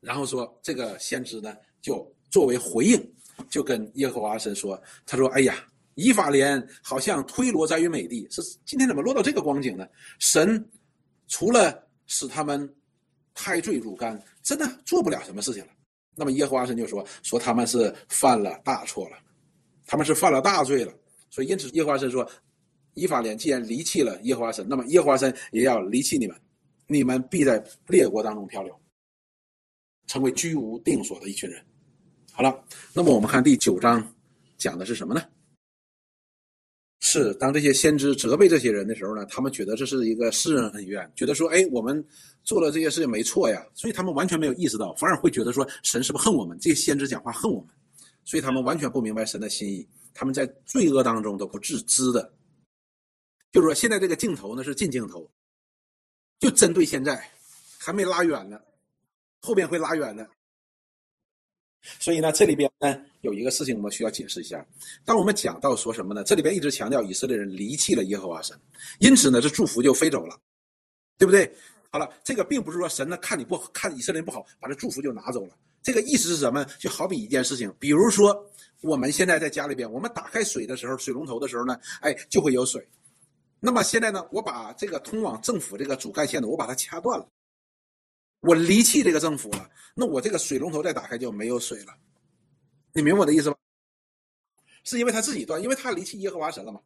[0.00, 3.14] 然后说这个先知呢，就作为回应，
[3.48, 5.54] 就跟耶和华神说：“他说，哎呀，
[5.94, 9.86] 以法莲好像推罗在于美地，是今天怎么落到这个光景呢？
[10.18, 10.64] 神
[11.28, 12.68] 除了使他们
[13.34, 15.72] 胎坠乳干，真的做不了什么事情了。”
[16.18, 19.16] 那么耶和华神就说：“说他们是犯了大错了，
[19.86, 20.92] 他们是犯了大罪了。
[21.30, 22.28] 所以因此耶和华神说，
[22.94, 26.36] 以法莲既然离弃了耶和华神，那么耶和华神也要离弃你们，
[26.88, 28.76] 你们必在列国当中漂流，
[30.08, 31.64] 成为居无定所的一群人。
[32.32, 34.04] 好了，那么我们看第九章
[34.56, 35.22] 讲的是什么呢？
[37.10, 42.04] 是当这些先知责备这些人的时候呢，他们觉得这是一个私人恩怨，觉得说，哎，我们
[42.44, 46.58] 做了这些事情没错呀，所以他们完全没有意识到，反而会觉得说，神是不是恨我们？
[46.60, 47.70] 这些先知讲话恨我们，
[48.26, 52.30] 所以他们完全不明白神的心意，他们在罪恶当中都不自知的。
[53.52, 55.30] 就是说，现在这个镜头呢是近镜头，
[56.38, 57.26] 就针对现在，
[57.78, 58.60] 还没拉远呢，
[59.40, 60.28] 后边会拉远的。
[61.98, 64.64] 所以呢，这里边呢有一个事情我们需要解释一下。
[65.04, 66.22] 当我们讲到说什么呢？
[66.24, 68.58] 这里边一直强调以色列人离弃了耶和华神，
[68.98, 70.36] 因此呢，这祝福就飞走了，
[71.16, 71.50] 对不对？
[71.90, 75.54] 好了，这个并不是说神呢看你不看以色列人不好，把这祝福就拿走了。
[75.82, 76.62] 这个意思是什么？
[76.78, 78.36] 就好比一件事情，比如说
[78.82, 82.86] 我们现在在家里边，我们打开水的时候，水龙头的时候呢，哎，就会有水。
[83.60, 87.26] 那么现在呢，我把这个通往政府这个主干线的，我把它掐断了。
[88.40, 91.94] 我离弃这个政府了，那我这个水龙头再打开就没有水了，
[92.92, 93.56] 你明白我的意思吗？
[94.84, 96.80] 是因为他自己断，因为他离弃耶和华神了嘛。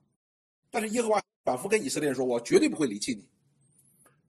[0.71, 3.29] 但是耶和华反复跟以色列人说：“我绝对不会离弃你。”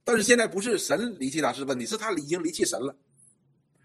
[0.04, 2.94] 但是现在不是神离弃他是问题，是他已经离弃神了。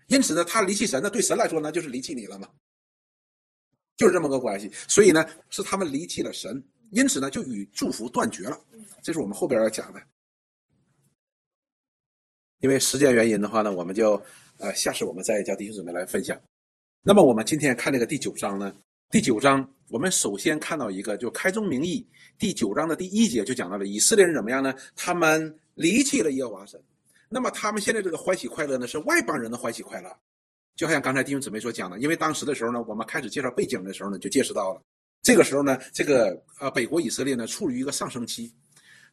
[0.08, 2.50] 因此呢，他离弃神呢，对神来说呢，就是离弃你了嘛，
[3.96, 4.70] 就是这么个关系。
[4.88, 8.60] 所以呢，是他们离弃了神，因此呢，就与祝福断绝了。
[9.02, 10.02] 这是我们后边要讲的。
[12.60, 14.22] 因为时间原因的话呢，我们就
[14.58, 16.40] 呃下次我们再叫弟兄姊妹来分享。
[17.02, 18.74] 那么我们今天看这个第九章呢，
[19.10, 22.06] 第九章我们首先看到一个就开宗明义，
[22.38, 24.74] 第九章的第一节就讲到了以色列人怎么样呢？
[24.96, 26.80] 他们离弃了耶和华神。
[27.30, 30.10] 那么他们现在这个欢喜快乐呢，是外邦人的欢喜快乐。
[30.76, 34.82] 就好像刚才弟兄姊妹所讲的，因为当时的时候呢，我们开始介绍背景的时候呢，就介绍到了
[35.22, 38.52] 这个时候呢，这个呃北国以色列呢处于一个上升期。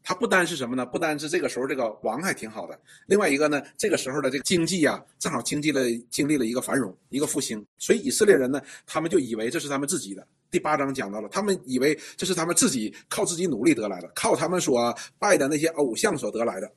[0.09, 0.87] 他不单是什么呢？
[0.87, 5.81] 不单是这个时候这个王还挺好的，另外一个呢，这个时候的这个经济啊，正好经历了
[6.12, 10.25] 经历了一个繁荣，一个复兴，所以以色列人呢，他们就以为这是他们自己的。
[10.49, 16.71] 第八章讲到了，他们以为这是他们自己靠自己努力得来的，靠他们所拜的那些偶像所得来的。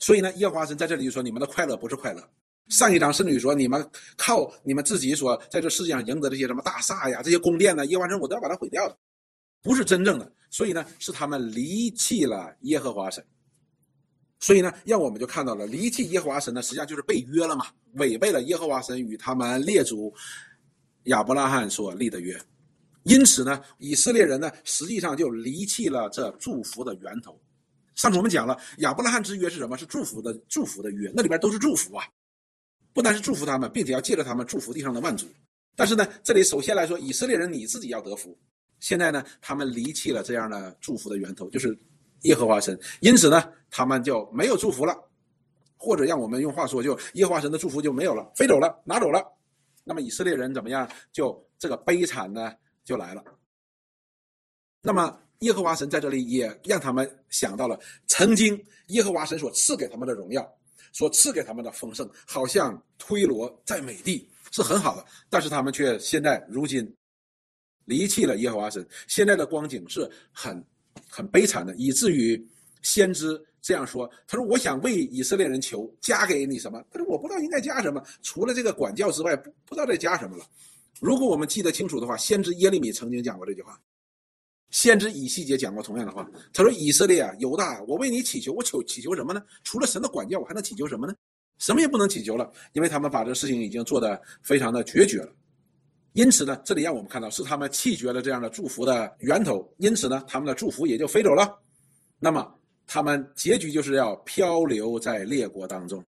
[0.00, 2.28] 所以呢，耶和华神在这里就说：“你们的快乐不是快乐。”
[2.68, 8.96] 上一章圣女说：“你们靠你们自己所在这世界上赢得这些什么大厦呀，这些宫殿呢，耶和华神我都要把它毁掉的。”
[9.62, 13.24] 不是真正的，所以呢，是他们离弃了耶和华神。
[14.38, 20.12] 所以呢，让我们就看到了离弃耶和华神呢，实际上就是被约了嘛，违背了耶和华神与他们列祖
[21.04, 22.40] 亚伯拉罕所立的约。
[23.02, 27.38] 因此呢，以色列人呢，实际上就离弃了这祝福的源头。
[27.96, 29.76] 上次我们讲了，亚伯拉罕之约是什么？
[29.76, 32.06] 是祝福的祝福的约，那里边都是祝福啊，
[32.94, 35.26] 不单是祝福他们，并且要借着他们祝福地上的万族。
[35.76, 38.38] 但是呢，这里首先来说，以色列人你自己要得福。
[38.80, 41.78] 现在呢，他们离弃了这样的祝福的源头，就是
[42.22, 44.94] 耶和华神，因此呢，他们就没有祝福了，
[45.76, 49.22] 或者让我们用话说，就耶和华神的祝福就没有了，飞走了，拿走了。
[49.84, 50.88] 那么以色列人怎么样？
[51.12, 52.52] 就这个悲惨呢，
[52.84, 53.22] 就来了。
[54.82, 60.46] 那么耶和华神在这里也让他们想到了曾经耶和华神所赐给他们的荣耀，
[60.92, 66.94] 所赐给他们的丰盛，好像推罗在美地是很好的，但是他们却现在如今。
[67.90, 70.64] 离弃了耶和华神，现在的光景是很
[71.08, 72.40] 很悲惨的，以至于
[72.82, 76.80] 先知这样说：“他说，我想为以色列人求，加给你什么？
[76.88, 80.46] 他说，我不知道应该加什么，除了这个管教之外，不不知道再加什么了。
[81.00, 83.78] 如果我们记得清楚的话，先知耶利米曾经讲过这句话，
[84.70, 86.30] 先知以西结讲过同样的话。
[86.52, 89.42] 他说：以色列啊，犹大，我为你祈求，我求祈求什么呢？
[89.64, 91.14] 除了神的管教，我还能祈求什么呢？
[91.58, 95.32] 什么也不能祈求了，因为他们把这事情已经做得非常的决绝了。”
[96.12, 101.56] 因此呢，这里让我们看到是他们弃绝了这样的祝福的源头，因此呢，他们的祝福也就飞走了。
[102.18, 102.52] 那么，
[102.86, 106.04] 他们结局就是要漂流在列国当中，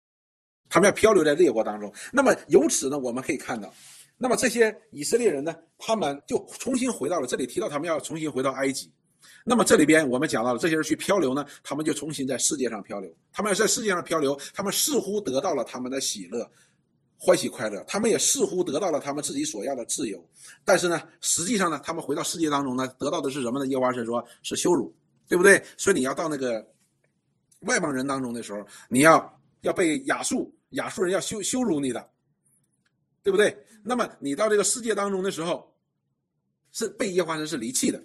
[0.68, 1.92] 他们要漂流在列国当中。
[2.12, 3.72] 那么，由此呢，我们可以看到，
[4.18, 8.92] 那么这些以色列人呢，他们就重新回到了这里提到他们要重新回到埃及。
[9.44, 13.08] 那么这里边我们讲到了这些人去漂流呢，他们就重新在世界上漂流。
[13.32, 16.50] 他们要在世界上漂流，他们似乎得到了他们的喜乐。
[17.24, 20.28] 欢喜快乐，他们也似乎得到了他们自己所要的自由，
[20.64, 23.66] 但是呢，实际上呢，他们回到世界当中呢，得到的是什么呢？
[23.68, 24.92] 耶和华神说是羞辱，
[25.28, 25.62] 对不对？
[25.76, 26.68] 所以你要到那个
[27.60, 32.10] 外邦人当中的时候，你要要被亚述亚述人要羞羞辱你的，
[33.22, 33.56] 对不对？
[33.84, 35.72] 那么你到这个世界当中的时候，
[36.72, 38.02] 是被耶和华神是离弃的，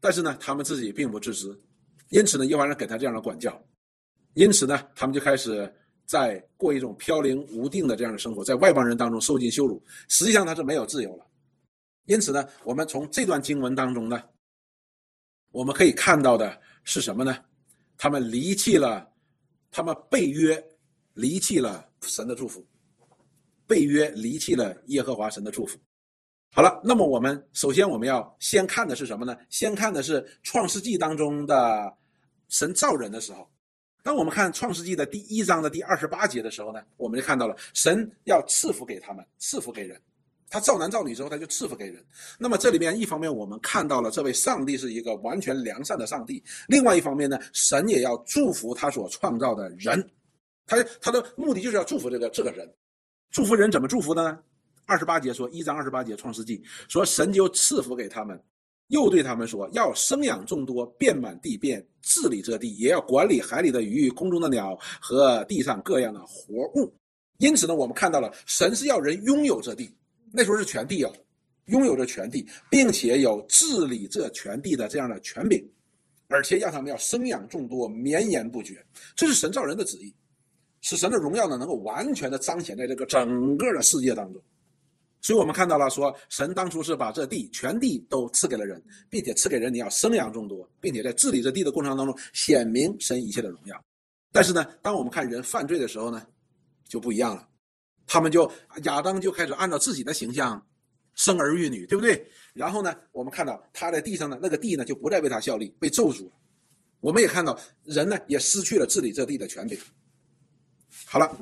[0.00, 1.56] 但是呢，他们自己并不自知，
[2.08, 3.56] 因此呢，耶和华神给他这样的管教，
[4.32, 5.72] 因此呢，他们就开始。
[6.06, 11.26] 在过一种飘零无定的这样的生活，在外邦人当中受尽羞辱，实际上他是没有自由了。
[12.04, 14.22] 因此呢，我们从这段经文当中呢，
[15.50, 17.36] 我们可以看到的是什么呢？
[17.96, 19.10] 他们离弃了
[19.70, 20.62] 他们背约，
[21.14, 22.66] 离弃了神的祝福，
[23.66, 25.78] 背约离弃了耶和华神的祝福。
[26.52, 29.36] 好了，那么我们首先我们要先看的是什么呢？
[29.48, 31.96] 先看的是创世纪当中的
[32.48, 33.48] 神造人的时候。
[34.04, 39.98] 当我们看创世纪的第一章的第二十八节的时候呢，我们就看到了神要赐福给他们，赐福给人。
[40.50, 42.04] 他造男造女之后，他就赐福给人。
[42.38, 50.06] 那么这里面一方面我们看到了这位上帝是一个完全良善的上帝，另外一方面呢，神也要祝福他所创造的人。
[50.66, 52.70] 他他的目的就是要祝福这个这个人，
[53.30, 54.38] 祝福人怎么祝福呢？
[54.84, 58.38] 二十八节说，一章二十八节创世纪说，神就赐福给他们，
[58.88, 66.92] 又对他们说，要生养众多，遍满地遍，治理这地，也要管理海里的鱼、空中的鸟和地上各样的活物。
[67.38, 69.90] 因此呢，我们看到了神是要人拥有这地，
[70.32, 71.12] 那时候是全地哦，
[71.66, 75.66] 拥有着全地，并且有治理这全地的这样的权柄，
[76.28, 78.84] 而且让他们要生养众多，绵延不绝。
[79.16, 80.14] 这是神造人的旨意，
[80.82, 84.40] 使神的荣耀呢能够完全的彰显在这个整个的世界当中。
[85.24, 93.84] 所以我们看到了，说神当初是把这地全地都赐给了人，并且赐给人你要生养众多，并且在治理这地的过程当中显明神一切的荣耀。
[94.30, 96.26] 但是呢，当我们看人犯罪的时候呢，
[96.86, 97.48] 就不一样了，
[98.06, 100.62] 他们就亚当就开始按照自己的形象
[101.14, 102.22] 生儿育女，对不对？
[102.52, 106.32] 然后呢，我们看到他在地上的那个地呢，就不再为他效力，被咒诅了。
[107.00, 109.78] 我们也看到人呢，也失去了治理这地的权柄。
[111.06, 111.34] 好了。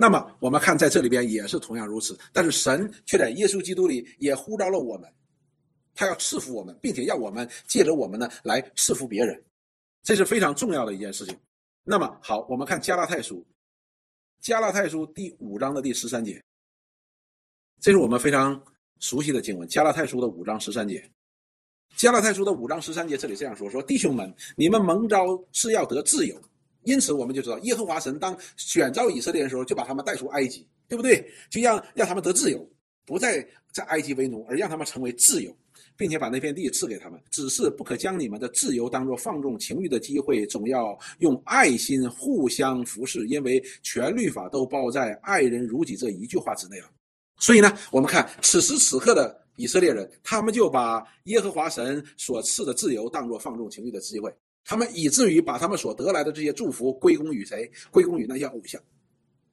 [0.00, 5.06] 那么我们看，在这里边也是同样如此，但是神却在耶稣基督里也呼召了我们，
[5.94, 9.44] 他要赐福我们，并且要我们借着我们呢来赐福别人，
[10.02, 11.38] 这是非常重要的一件事情。
[11.84, 13.46] 那么好，我们看加拉太书，
[14.40, 16.42] 加拉太书第五章的第十三节，
[17.78, 18.58] 这是我们非常
[19.00, 21.06] 熟悉的经文，加拉太书的五章十三节，
[21.94, 26.40] 加拉太书的五章十三节这里这样说：说弟兄们，你们蒙召是要得自由。
[26.84, 31.24] 因此，我们就知道耶和华神当选召以色列的时候，就把他们带出埃及，对不对？
[31.50, 32.66] 就让让他们得自由，
[33.04, 35.54] 不再在埃及为奴，而让他们成为自由，
[35.96, 37.20] 并且把那片地赐给他们。
[37.30, 46.90] 只是不可将你们的自由当作放纵情欲的机会，总要用爱心互相服侍，因为全律法都包在“爱人如己”这一句话之内了。
[47.38, 54.34] 所以呢，我们看此时此刻的以色列人，他们就把耶和华神所赐的自由当作放纵情欲的机会。
[54.70, 57.68] 他们以至于把他们所得来的这些祝福归功于谁？
[57.90, 58.80] 归功于那些偶像。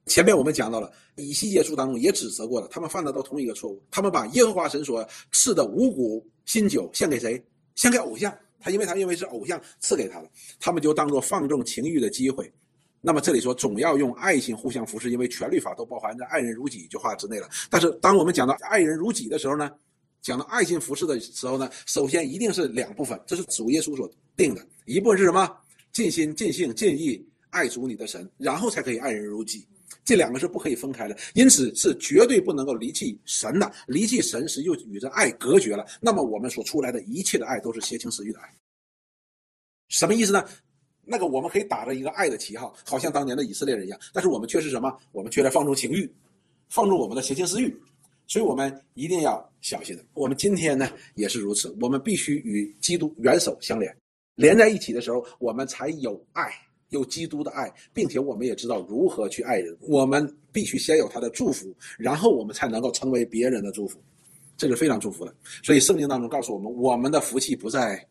[0.06, 3.82] 前面我们讲到了，以西结书当中也指责过了，他们犯的都同一个错误。
[3.90, 7.44] 他们把耶和华神所赐的五谷新酒献给谁？
[7.74, 8.32] 献给偶像。
[8.60, 12.48] 他因为他认为是偶像赐给他的，他们就当做放纵情欲的机会。
[13.00, 17.48] 那么这里说总要用爱心互相服侍，因为全律法都包含在“爱人如己”一句话之内了。
[17.68, 19.68] 但是当我们讲到“爱人如己”的时候呢，
[20.22, 24.64] 讲到爱心服侍的时候呢，首先一定是两部分，这是主耶稣所定的。
[24.88, 25.56] 一部分是什么？
[25.92, 29.66] 尽心、尽性、尽意爱主你的神，然后才可以爱人如己。
[30.04, 33.70] 这两个是不可以分开的，因此是绝对不能够离弃神的。
[33.86, 35.84] 离弃神时，又与这爱隔绝了。
[36.00, 38.48] 那么我们所出来的一切的爱，都是邪情私欲的爱。
[39.88, 40.42] 什么意思呢？
[41.04, 44.94] 那个我们可以打着一个爱的旗号，好像当年的以色列人一样，但是我们却是什么？
[45.12, 46.10] 我们却在放纵情欲，
[46.68, 47.74] 放纵我们的邪情私欲。
[48.26, 49.98] 所以我们一定要小心。
[50.12, 53.94] 我们今天呢也是如此，我们必须与基督元首相连。
[54.38, 56.48] 连在一起的时候，我们才有爱，
[56.90, 59.76] 有基督的爱，并且我们也知道如何去爱人。
[59.80, 64.00] 我们必须先有他的祝福，然后我们才能够成为别人的祝福，
[64.56, 65.34] 这是非常祝福的。
[65.64, 68.06] 所以圣经当中告诉我们，我们的福气不在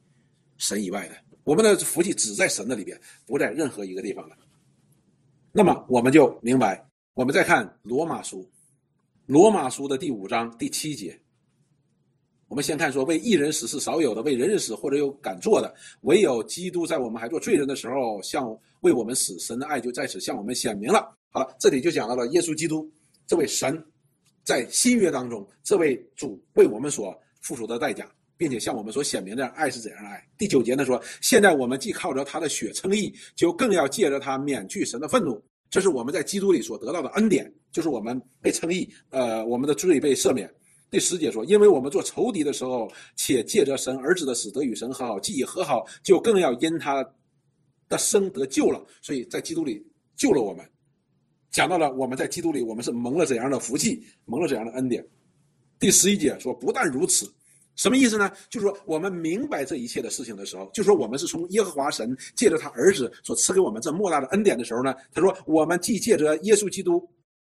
[0.57, 4.35] 神以外的，我们的福气只在神的里边，不在任何一个地方的。
[5.53, 8.45] 那么我们就明白，我们再看罗马书，
[9.27, 11.17] 罗马书的第五章第七节。
[12.47, 21.13] 我们先看说，为一人死是少有的，为人人死或者有敢做的，唯有基督在我们还做罪人的时候，向为我们死，神的爱就在此向我们显明了。
[21.29, 22.89] 好了，这里就讲到了耶稣基督
[23.25, 23.83] 这位神，
[24.45, 30.25] 在新约当中，这位主为我们所付出的代价，并且向我们所显明的爱是怎样的爱。
[30.37, 35.43] 第九节呢说，现在我们既靠着他的血称义，就更要借着他免去神的愤怒。
[35.69, 40.49] 这是我们在基督里所得到的恩典，就是我们被称义，呃，我们的罪被赦免。
[40.89, 47.05] 第十节说：“因为我们做仇敌的时候，且借着神儿子的死得与神和好，既已和好，就更要因他
[47.89, 48.81] 的生得救了。
[49.01, 49.85] 所以在基督里
[50.15, 50.65] 救了我们。
[51.51, 55.05] 讲到了我们在基督里，我们是蒙了怎样的福气，蒙了怎样的恩典。”
[55.77, 57.29] 第十一节说：“不但如此，
[57.75, 58.31] 什么意思呢？
[58.49, 67.05] 就是说我们明白这一切的事情的时候，就说我们是从耶和华神借着他儿子所赐给我们这莫大的恩典的时候呢，他说我们既借着耶稣基督。”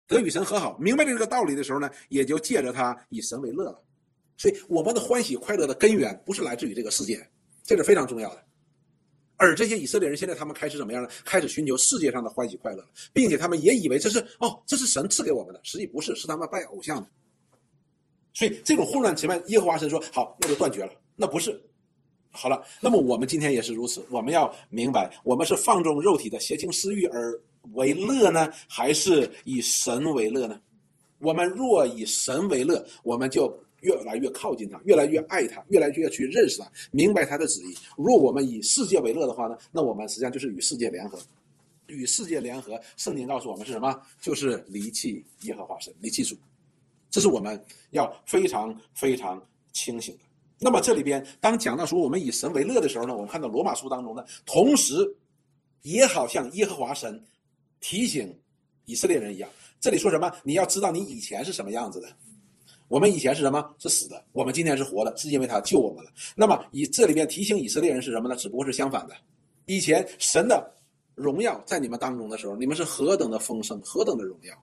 [0.08, 3.84] 得与神和好，明白这个道理的时候呢，也就借着他以神为乐了。
[4.38, 7.20] 所以，我们的欢喜快乐的根源不是来自于这个世界，
[7.64, 8.43] 这是非常重要的。
[9.36, 11.10] 而这些以色列人现在他们开始怎么样呢？
[11.26, 17.08] 开始寻求世界上的欢喜快乐了，并且他们也以为这是哦，这是神赐给我们的，实际不是，是他们拜偶像的。
[18.34, 21.60] 所以这种混乱前面，耶和华神说：“好，那就断绝了，那不是。”
[22.30, 27.41] 好了，那么我们今天也是如此，我们要明白，我们是放纵肉体的邪情私欲而
[27.74, 30.59] 为乐呢，还是以神为乐呢？
[31.20, 33.51] 我们若以神为乐，我们就。
[33.82, 37.78] 越来越靠近他，越来越爱他，越来越去认识他，明白他的旨意。
[37.95, 41.20] 若我们以世界为乐的话呢，那我们实际上就是与世界联合，
[41.86, 42.78] 与世界联合。
[42.97, 43.95] 圣经告诉我们是什么？
[44.20, 46.36] 就是离弃耶和华神，离弃主。
[47.11, 49.39] 这是我们要非常非常
[49.74, 50.22] 清醒的。
[50.59, 55.15] 那么这里边当讲到说我们以神为乐的时候呢，我们看到罗马书当中呢，同时
[55.84, 57.24] 也好像耶和华神
[57.80, 58.34] 提醒
[58.86, 59.49] 以色列人一样。
[59.80, 60.32] 这里说什么？
[60.43, 62.07] 你要知道你以前是什么样子的。
[62.88, 63.75] 我们以前是什么？
[63.80, 64.23] 是死的。
[64.32, 66.11] 我们今天是活的，是因为他救我们了。
[66.36, 68.36] 那么以这里面提醒以色列人是什么呢？
[68.36, 69.15] 只不过是相反的。
[69.65, 70.73] 以前神的
[71.13, 74.53] 荣耀在你们当中的时候，你们是何等的丰盛，何等的荣耀。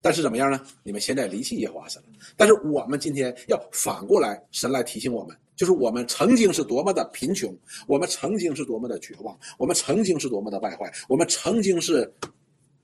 [0.00, 0.64] 但是怎么样呢？
[0.82, 2.08] 你们现在离弃耶和华神了。
[2.36, 7.54] 但是我们今天要反过来，神来提醒我们，就是我们曾经是多么的贫穷，
[7.86, 12.10] 我们曾经是多么的绝望，我们曾经是多么的败坏，我们曾经是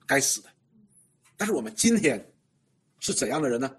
[0.07, 0.48] 该死的。
[1.36, 2.24] 但是我们今天
[3.00, 3.74] 是怎样的人呢？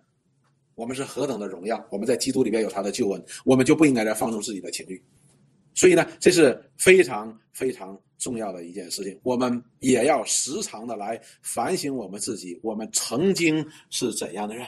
[0.76, 1.88] 我们是何等的荣耀！
[1.89, 5.01] 我们在基督里边有他的救恩，我们就不应该再放纵自己的情欲。
[5.73, 9.17] 所以呢，这是非常非常重要的一件事情。
[9.23, 14.67] 我们也要时常的来反省我们自己，我们曾经是怎样的人。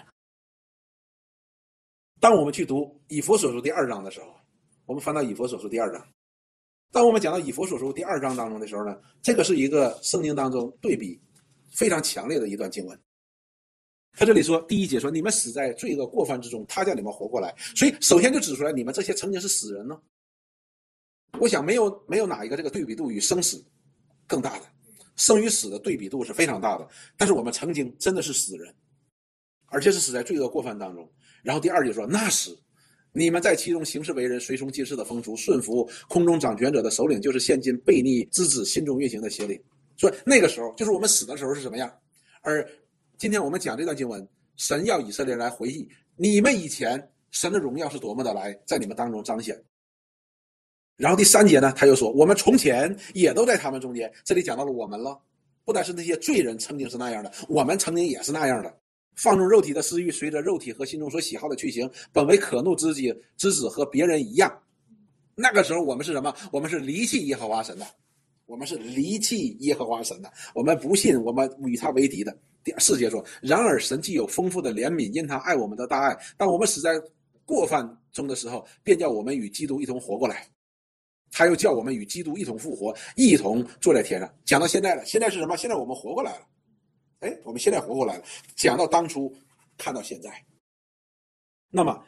[2.22, 4.34] 当我们去读以佛所书第二章的时候，
[4.86, 6.08] 我们翻到以佛所书第二章。
[6.92, 11.20] 当我们讲到以佛所书第二章当中的时候呢，这个是一个圣经当中对比
[11.72, 13.00] 非常强烈的一段经文。
[14.14, 17.54] 他这里说，第一节说你们死在罪恶过犯之中，他叫你们活过来。
[17.76, 19.96] 所以首先就指出来，你们这些曾经是死人呢。
[21.40, 23.64] 我想没有没有哪一个这个对比度与生死
[24.26, 24.66] 更大的，
[25.18, 26.90] 生与死的对比度是非常大的。
[27.16, 28.74] 但是我们曾经真的是死人，
[29.68, 31.08] 而且是死在罪恶过犯当中。
[31.44, 32.58] 然后第二节说，那时
[33.12, 39.62] 你们在其中行事为人，随从今世的风俗，顺服空中掌权者的首领，就是现今悖逆之子心中运行的邪灵。
[39.98, 41.92] 说那个时候就是我们死的时候是什么样，
[42.42, 42.68] 而。
[43.20, 49.60] 今天我们讲这段经文，神要以色列人来回忆你们以前神的荣耀是多么的来在你们当中彰显。
[50.98, 54.14] 然后第三节呢，他又说我们从前也都在他们中间。
[54.24, 55.20] 这里讲到了我们了，
[55.66, 58.72] 不但是那些罪人曾经是那样的，我们曾经也是那样的，
[59.16, 64.62] 放纵肉体的私欲，随着肉体和心中所喜好的去行，本为可怒之己之子，和别人一样。
[65.34, 66.32] 那个时候我们是什么？
[66.52, 67.88] 我们是离弃耶和华神的，
[68.48, 72.36] 我们是离弃耶和华神的，我们不信，我们与他为敌的。
[72.64, 76.92] 第四节说：“然而神既有丰富的怜悯，因他爱我们的大爱，当我们死在
[77.46, 80.48] 过犯中的时候，便叫我们与基督一同活过来。
[81.30, 84.34] 他又叫我们与基督一同复活，一同坐在天上。
[84.46, 85.56] 讲到现在了，现在是什么？
[85.58, 86.48] 现在我们活过来了。
[87.20, 88.24] 哎，我们现在活过来了。
[88.56, 89.34] 讲到当初，
[89.78, 90.32] 看到现在，
[91.70, 92.02] 那么。”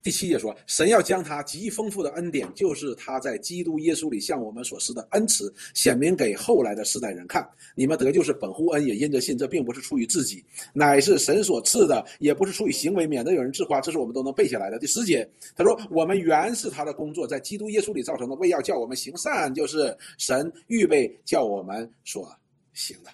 [0.00, 7.46] 第七节说，神要将他极丰富的恩典，就是他在基督耶稣里向我们所施的恩慈，显明给后来的世代人看。
[7.74, 9.36] 你们得救是本乎恩，也因着信。
[9.36, 10.42] 这并不是出于自己，
[10.72, 13.80] 乃是神所赐的；也不是出于行为，免得有人自夸。
[13.80, 14.78] 这是我们都能背下来的。
[14.78, 22.32] 第十节，他说：“我们原是他的工作，在基督耶稣里造成的，为要叫我们行善，就是神预备叫我们所
[22.72, 23.10] 行的。”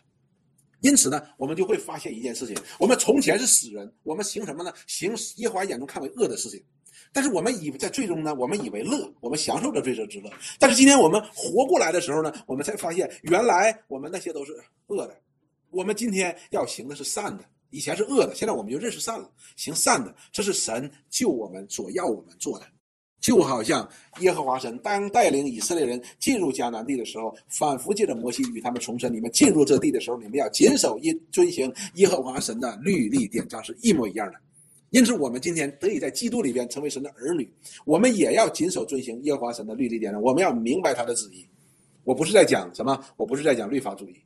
[0.85, 4.70] 因此呢，我们就会发现一件事情：我们从前是死人，我们行什么呢？
[4.87, 6.62] 行耶和华眼中看为恶的事情。
[7.11, 10.30] 但是我们以在最终呢，我们以为乐，我们享受着罪责之乐。
[10.59, 14.53] 但是今天我们活过来的时候呢，我们才发现，原来我们那些都是
[14.89, 15.16] 恶的。
[15.70, 22.66] 我们今天要行的是善的，以前是恶的，现在我们就认识善了，行善的，这是神救我们所要我们做的。
[23.25, 23.89] 就好像
[24.20, 34.39] 耶和华神当带领以色列人进入迦南地的时候，反复借着摩西与他们重申：你们进入这地的时候，你们要谨守耶遵行耶和华神的律例典章，是一模一样的。
[34.91, 37.51] 因此，我们今天得以在基督里边成为神的儿女，
[37.87, 40.20] 我们也要谨守遵行耶和华神的律例典章。
[40.20, 41.49] 我们要明白他的旨意。
[42.03, 44.16] 我不是在讲什么，我不是在讲律法主义。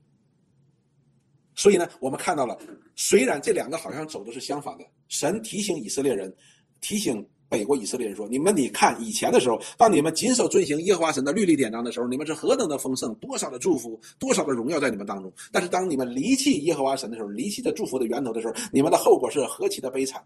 [1.54, 2.58] 所以呢，我们看到了，
[2.96, 6.34] 虽然这两个好像走的是相反的，神提醒以色列人，
[6.80, 15.32] 提醒北国以色列人说：“你们，你看以前的时候，当你们谨守遵行耶和华神的律例典章的时候，你们是何等的丰盛，多少的祝福，多少的荣耀在你们当中。
[15.50, 20.22] 但是当你们离弃耶和华神的时候，离弃这祝福的源头的时候，你们的后果是何其的悲惨。”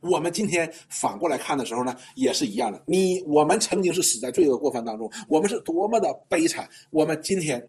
[0.00, 2.82] 我们今天反过来看的时候呢，也是一样的。
[2.86, 6.68] 你我们曾经是死在罪恶过犯当中，我们是多么的悲惨。
[6.90, 7.64] 我们今天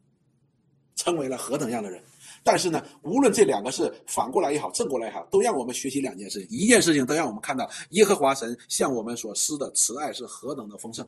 [0.96, 2.02] 成为了何等样的人？
[2.44, 6.50] 但是呢，无论这两个是反过来也好，正过来也好，都让我们学习两件事情。
[6.50, 11.08] 一件事情都让我们看到耶和华神向我们所施的慈爱是何等的丰盛。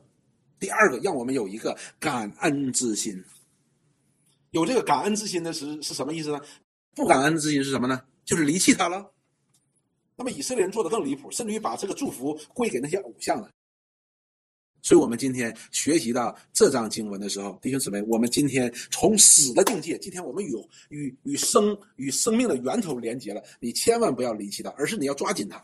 [0.58, 3.22] 第二个，让我们有一个感恩之心。
[4.52, 6.40] 有这个感恩之心的是是什么意思呢？
[6.94, 8.00] 不感恩之心是什么呢？
[8.24, 9.12] 就是离弃他了。
[10.16, 13.50] 那么以色列人做的更离谱，甚至于把这个祝福归给那些偶像了。
[14.86, 23.42] 所以，我们今天学习到这章经文的时候，弟兄姊妹，我们今天从死的境界，今天我们有与与生与生命的源头连接了。
[23.58, 25.60] 你千万不要离弃它，而是你要抓紧它。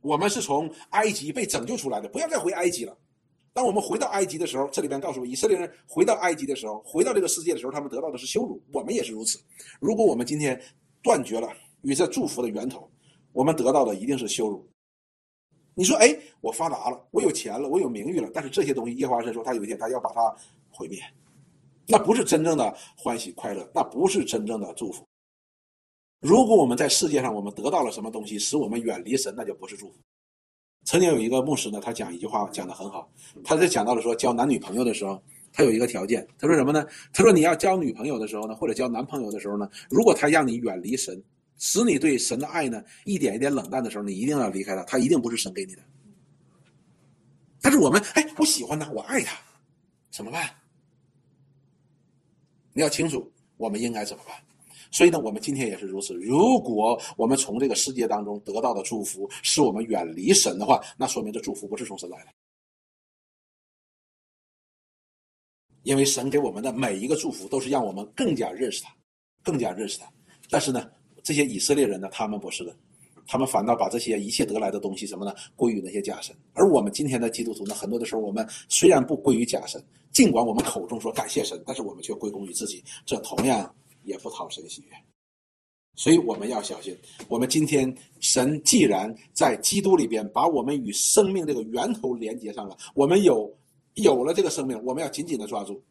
[0.00, 2.98] 我们是从埃及被拯救出来的，不要再回埃及了。
[3.52, 8.60] 当我们回到埃及的时候，这里边告诉我，以色列人回到埃及的时候，回到这个世界的时候，他们得到的是羞辱。
[8.72, 9.38] 我们也是如此。
[9.78, 10.60] 如果我们今天
[11.04, 11.48] 断绝了
[11.82, 12.90] 与这祝福的源头，
[13.30, 14.68] 我们得到的一定是羞辱。
[15.74, 20.20] 你说，哎，我发达了，我有钱了，我有名誉了，但是这些东西，耶和华神说，他有一天他要把它
[20.70, 20.98] 毁灭，
[21.86, 25.04] 那不是真正的欢喜快乐，那不是真正的祝福。
[26.20, 29.94] 如果我们在世界上我们得到了什么东西，使我们远离神，那就不是祝福。
[30.86, 33.10] 曾经有一个牧师呢，他讲一句话讲的很好。
[33.42, 35.20] 他在讲到了说交男女朋友的时候，
[35.52, 36.26] 他有一个条件。
[36.38, 36.86] 他说什么呢？
[37.12, 41.22] 他说你要交女朋友的时候呢，或者交男朋友的时候呢，如果他让你远离神，
[41.58, 44.82] 使你对神的爱呢一点一点冷淡的时候，你一定要离开他。
[44.84, 45.82] 他一定不是神给你的。
[47.60, 49.38] 但是我们哎，我喜欢他，我爱他，
[50.10, 50.54] 怎么办？
[52.72, 54.36] 你要清楚我们应该怎么办。
[54.90, 56.14] 所以呢，我们今天也是如此。
[56.14, 62.30] 如果我们从这个世界当中得到的祝福使我们远离神的话，那说明这祝福不是从神来的。
[65.82, 68.94] 因为神给我们的每一个祝福都是让我们更加认识他，
[69.42, 70.08] 更加认识他。
[70.48, 70.90] 但是呢，
[71.24, 72.76] 这些以色列人呢，他们不是的，
[73.26, 76.32] 他们反倒把这些一切得来的东西什么呢，归于那些假神。
[76.52, 83.74] 而我们今天的基督徒呢，很多的时候我们虽然不归于假神，尽管我们口中说感谢神，但是我们却归功于自己，这同样。
[84.06, 84.90] 也不讨神喜悦，
[85.94, 86.94] 所以我们要小心。
[87.26, 93.50] 我们今天神既然在基督里边把我们与生命这个源头连接上了，我们有
[93.94, 95.82] 有了这个生命，我们要紧紧的抓住，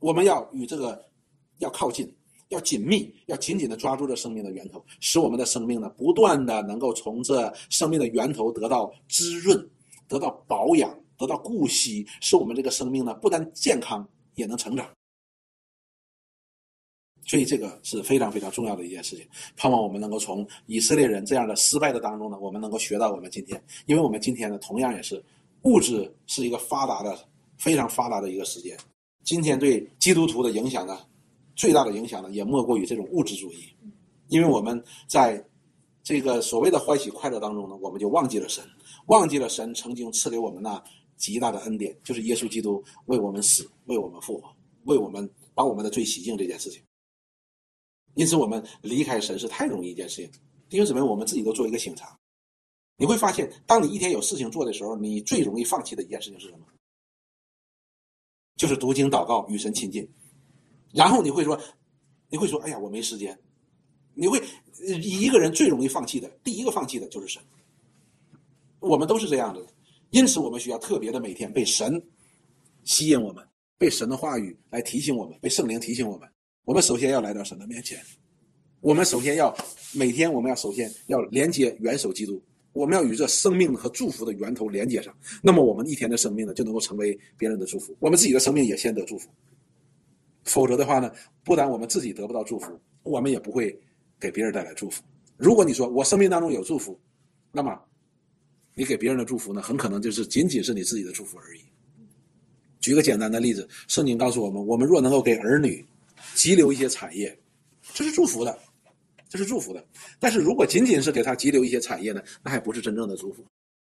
[0.00, 1.08] 我们要与这个
[1.58, 2.12] 要靠近，
[2.50, 9.68] 要紧密，要紧紧的抓住这生命的源头，使我们的生命呢不断的能够从这生命的源头得到滋润，
[10.06, 14.88] 得到保养，得到顾惜，使我们这个生命呢不但健康，也能成长。
[17.24, 19.24] 所以这个是非常非常重要的一件事情，
[19.56, 25.22] 盼望我们能够从以色列人这样的失败的当中呢，我们能够学到我们今天，因为我们今天呢，同样也是
[25.62, 27.16] 物质是一个发达的、
[27.58, 28.76] 非常发达的一个时间。
[29.22, 30.98] 今天对基督徒的影响呢，
[31.54, 33.74] 最大的影响呢，也莫过于这种物质主义，
[34.28, 35.44] 因为我们在
[36.02, 38.64] 这个所谓的欢喜快乐当中呢，我们就忘记了神，
[39.06, 40.82] 忘记了神曾经赐给我们那
[41.16, 44.50] 极大的恩典，就是耶稣基督为我们死、为我们复活、
[44.84, 46.82] 为我们把我们的罪洗净这件事情。
[48.14, 50.30] 因此，我们离开神是太容易一件事情。
[50.68, 52.18] 弟兄姊妹，我们自己都做一个醒察，
[52.96, 56.66] 你会发现，当你一天有事情做的时候，你最容易放弃的一件事情是什么？
[58.56, 60.08] 就是读经、祷告、与神亲近。
[60.92, 61.60] 然后你会说，
[62.28, 63.38] 你会说：“哎呀，我没时间。”
[64.12, 64.42] 你会
[65.00, 67.40] 一个人最容易放弃的，第一个放弃的就是神。
[68.80, 69.64] 我们都是这样的，
[70.10, 72.02] 因此我们需要特别的每天被神
[72.84, 73.42] 吸引我们，
[73.78, 76.28] 被神的话语来提醒我们，被圣灵提醒我们。
[76.64, 77.98] 我们首先要来到神的面前，
[78.80, 79.56] 我们首先要
[79.94, 85.16] 每天，我们要首先要连接元首基督，我们要与这生命和祝福的源头连接上。
[85.42, 87.96] 那么，我们一天的生命呢，就能够成为别人的祝福。
[88.00, 89.30] 我们自己的生命也先得祝福，
[90.50, 91.10] 否则的话呢，
[91.44, 93.78] 不但我们自己得不到祝福，我们也不会
[94.18, 95.02] 给别人带来祝福。
[95.36, 96.98] 如果你说我生命当中有祝福，
[97.52, 97.80] 那么
[98.74, 101.60] 你给别人的祝福呢，很可能就是仅仅是你自己的祝福而已。
[102.80, 105.86] 举个简单的例子，圣经告诉我们，我们若能够给儿女。
[106.34, 107.36] 急留一些产业，
[107.94, 108.58] 这是祝福的，
[109.26, 109.82] 这是祝福的。
[110.18, 113.42] 但是如果仅仅是给他急留一些产业呢，那还不是真正的祝福。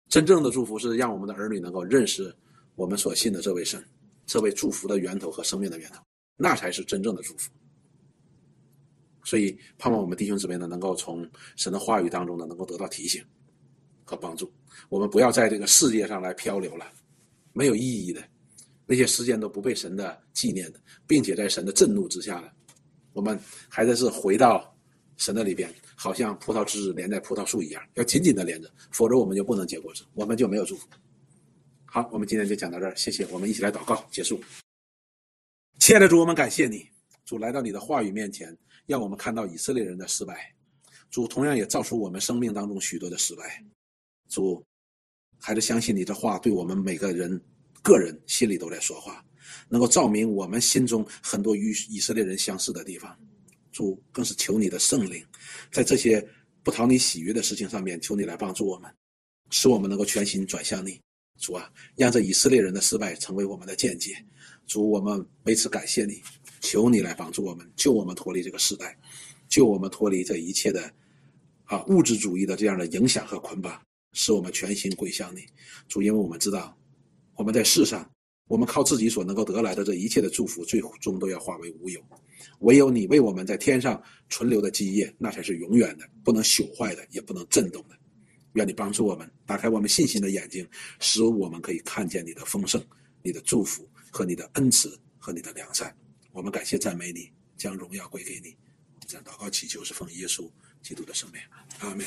[0.09, 2.35] 真正的祝福是让我们的儿女能够认识
[2.75, 3.83] 我们所信的这位神，
[4.27, 6.03] 这位祝福的源头和生命的源头，
[6.37, 7.51] 那才是真正的祝福。
[9.25, 13.25] 所以，盼望我们弟兄姊妹呢，能够从神的话语当中呢，能够得到提醒
[14.05, 14.53] 和帮助。
[14.89, 16.87] 我们不要在这个世界上来漂流了，
[17.53, 18.23] 没有意义的。
[18.87, 22.49] 那些时间都不被神的纪念的，并且在神的震怒之下呢，
[23.15, 23.37] 我们
[23.69, 24.73] 还在是回到
[25.17, 30.87] 神的里边，好像葡萄枝连在葡萄树一样，要紧紧的连着，否则我们就不能结果子，我们就没有祝福。
[31.85, 34.41] 好，我们今天就讲到这儿，谢谢，我们一起来祷告结束。
[35.79, 36.89] 亲爱的主，我们感谢你，
[37.25, 38.57] 主来到你的话语面前，
[38.87, 40.53] 让我们看到以色列人的失败，
[41.11, 43.65] 主同样也造出我们生命当中许多的失败。
[44.29, 44.65] 主，
[45.39, 47.41] 还是相信你的话，对我们每个人。
[47.83, 49.25] 个人心里都在说话，
[49.69, 53.17] 能够照明我们心中很多与以色列人相似的地方。
[53.71, 55.25] 主更是求你的圣灵，
[55.71, 56.27] 在这些
[56.65, 58.93] 不讨你喜悦的事情上面，求你来帮助我们，
[59.51, 61.01] 使我们能够全心转向你，
[61.39, 64.17] 主啊，让这以色列人的失败成为我们的见解。
[64.67, 66.21] 主，我们为此感谢你，
[66.61, 68.99] 求你来帮助我们，救我们脱离这个时代，
[69.49, 70.93] 救我们脱离这一切的
[71.65, 73.81] 啊物质主义的这样的影响和捆绑，
[74.13, 75.47] 使我们全心归向你。
[75.89, 76.77] 主，因为我们知道，
[77.37, 78.09] 我们在世上，
[78.49, 82.01] 我们靠自己所能够得来的这一切的祝福，最终都要化为乌有。
[82.61, 87.97] 唯有你为我们在天上存留的基业，那才是永远的，不能朽坏的，也不能震动的。
[88.55, 90.67] 愿你帮助我们，打开我们信心的眼睛，
[90.99, 92.83] 使我们可以看见你的丰盛、
[93.23, 93.87] 你的祝福
[94.17, 95.95] 和你的恩慈和你的良善。
[96.33, 98.57] 我们感谢赞美你，将荣耀归给你。
[99.07, 100.51] 这样祷告祈求是奉耶稣
[100.81, 101.41] 基督的圣名，
[101.81, 102.07] 阿门。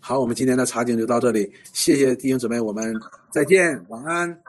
[0.00, 2.92] 好，我们今天的茶经就到这里，谢谢弟兄姊妹，我们
[3.30, 4.42] 再见，晚安。